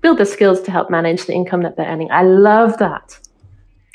build 0.00 0.18
the 0.18 0.26
skills 0.26 0.60
to 0.62 0.70
help 0.70 0.90
manage 0.90 1.26
the 1.26 1.34
income 1.34 1.62
that 1.62 1.76
they're 1.76 1.86
earning. 1.86 2.10
I 2.10 2.22
love 2.22 2.78
that. 2.78 3.18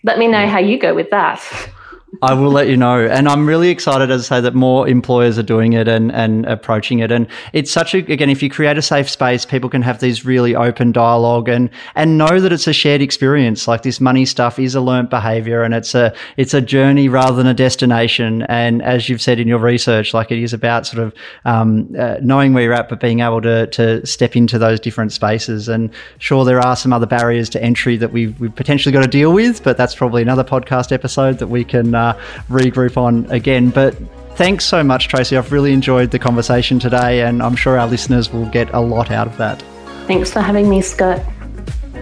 Let 0.04 0.20
me 0.20 0.28
know 0.28 0.48
how 0.48 0.60
you 0.60 0.80
go 0.80 0.94
with 0.94 1.10
that. 1.10 1.42
I 2.22 2.34
will 2.34 2.52
let 2.52 2.68
you 2.68 2.78
know. 2.78 3.06
And 3.06 3.28
I'm 3.28 3.48
really 3.48 3.70
excited, 3.70 4.10
as 4.10 4.32
I 4.32 4.38
say, 4.38 4.42
that 4.42 4.56
more 4.56 4.88
employers 4.88 5.38
are 5.38 5.44
doing 5.44 5.74
it 5.74 5.88
and, 5.88 6.12
and 6.12 6.46
approaching 6.46 7.00
it. 7.00 7.12
And 7.12 7.28
it's 7.54 7.72
such 7.72 7.94
a, 7.94 8.00
again, 8.00 8.30
if 8.30 8.42
you 8.42 8.50
create 8.50 8.78
a 8.78 8.82
safe 8.82 9.10
space, 9.10 9.46
people 9.46 9.70
can 9.70 9.82
have 9.84 10.00
these 10.00 10.26
really 10.26 10.56
open 10.56 10.92
dialogue 10.92 11.48
and, 11.48 11.70
and 11.96 12.18
know 12.18 12.40
that 12.40 12.52
it's 12.52 12.68
a 12.68 12.74
shared 12.74 13.02
experience. 13.02 13.68
Like 13.68 13.84
this 13.84 14.02
money 14.02 14.26
stuff 14.26 14.58
is 14.58 14.74
a 14.74 14.82
learnt 14.82 15.10
behavior 15.10 15.62
and 15.64 15.74
it's 15.74 15.94
a, 15.94 16.14
it's 16.38 16.54
a 16.54 16.62
journey 16.62 17.08
rather 17.08 17.36
than 17.36 17.48
a 17.48 17.54
destination. 17.54 18.44
And 18.44 18.82
as 18.82 19.10
you've 19.10 19.22
said 19.22 19.40
in 19.40 19.48
your 19.48 19.60
research, 19.60 20.14
like 20.14 20.32
it 20.32 20.42
is 20.42 20.54
about 20.54 20.88
sort 20.88 21.04
of 21.04 21.14
um, 21.46 21.94
uh, 21.98 22.18
knowing 22.22 22.54
where 22.54 22.64
you're 22.64 22.74
at, 22.74 22.90
but 22.90 23.00
being 23.00 23.20
able 23.20 23.42
to, 23.42 23.68
to 23.68 24.06
step 24.06 24.36
into 24.36 24.58
those 24.58 24.80
different 24.80 25.12
spaces. 25.12 25.68
And 25.68 25.92
sure, 26.18 26.46
there 26.46 26.60
are 26.60 26.76
some 26.76 26.94
other 26.94 27.06
barriers 27.06 27.50
to 27.50 27.64
entry 27.64 27.98
that 27.98 28.12
we've, 28.12 28.40
we've 28.40 28.56
potentially 28.56 28.92
got 28.92 29.02
to 29.02 29.08
deal 29.08 29.34
with, 29.34 29.64
but 29.64 29.78
that's 29.78 29.94
probably 29.94 30.22
another 30.22 30.44
podcast 30.44 30.92
episode 30.92 31.40
that 31.40 31.48
we 31.48 31.64
can 31.64 31.94
uh, 32.10 32.20
regroup 32.50 32.98
on 32.98 33.26
again. 33.32 33.70
But 33.70 33.96
thanks 34.36 34.66
so 34.66 34.84
much, 34.84 35.08
Tracy. 35.08 35.38
I've 35.38 35.52
really 35.52 35.74
enjoyed 35.74 36.12
the 36.12 36.20
conversation 36.20 36.80
today, 36.80 37.22
and 37.22 37.42
I'm 37.42 37.56
sure 37.56 37.78
our 37.80 37.88
listeners 37.88 38.32
will 38.32 38.48
get 38.48 38.74
a 38.74 38.80
lot 38.80 39.12
out 39.12 39.28
of 39.28 39.38
that. 39.38 39.62
Thanks 40.08 40.32
for 40.32 40.42
having 40.42 40.70
me, 40.70 40.82
Scott. 40.82 41.22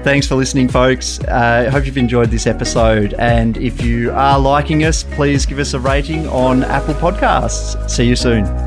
Thanks 0.04 0.28
for 0.28 0.36
listening, 0.36 0.68
folks. 0.68 1.20
I 1.24 1.66
uh, 1.66 1.72
hope 1.72 1.88
you've 1.88 1.98
enjoyed 1.98 2.30
this 2.30 2.46
episode. 2.46 3.16
And 3.16 3.58
if 3.58 3.82
you 3.84 4.12
are 4.12 4.40
liking 4.40 4.84
us, 4.84 5.04
please 5.04 5.48
give 5.48 5.58
us 5.58 5.74
a 5.74 5.80
rating 5.80 6.28
on 6.28 6.64
Apple 6.64 6.94
Podcasts. 6.94 7.90
See 7.90 8.06
you 8.06 8.16
soon. 8.16 8.65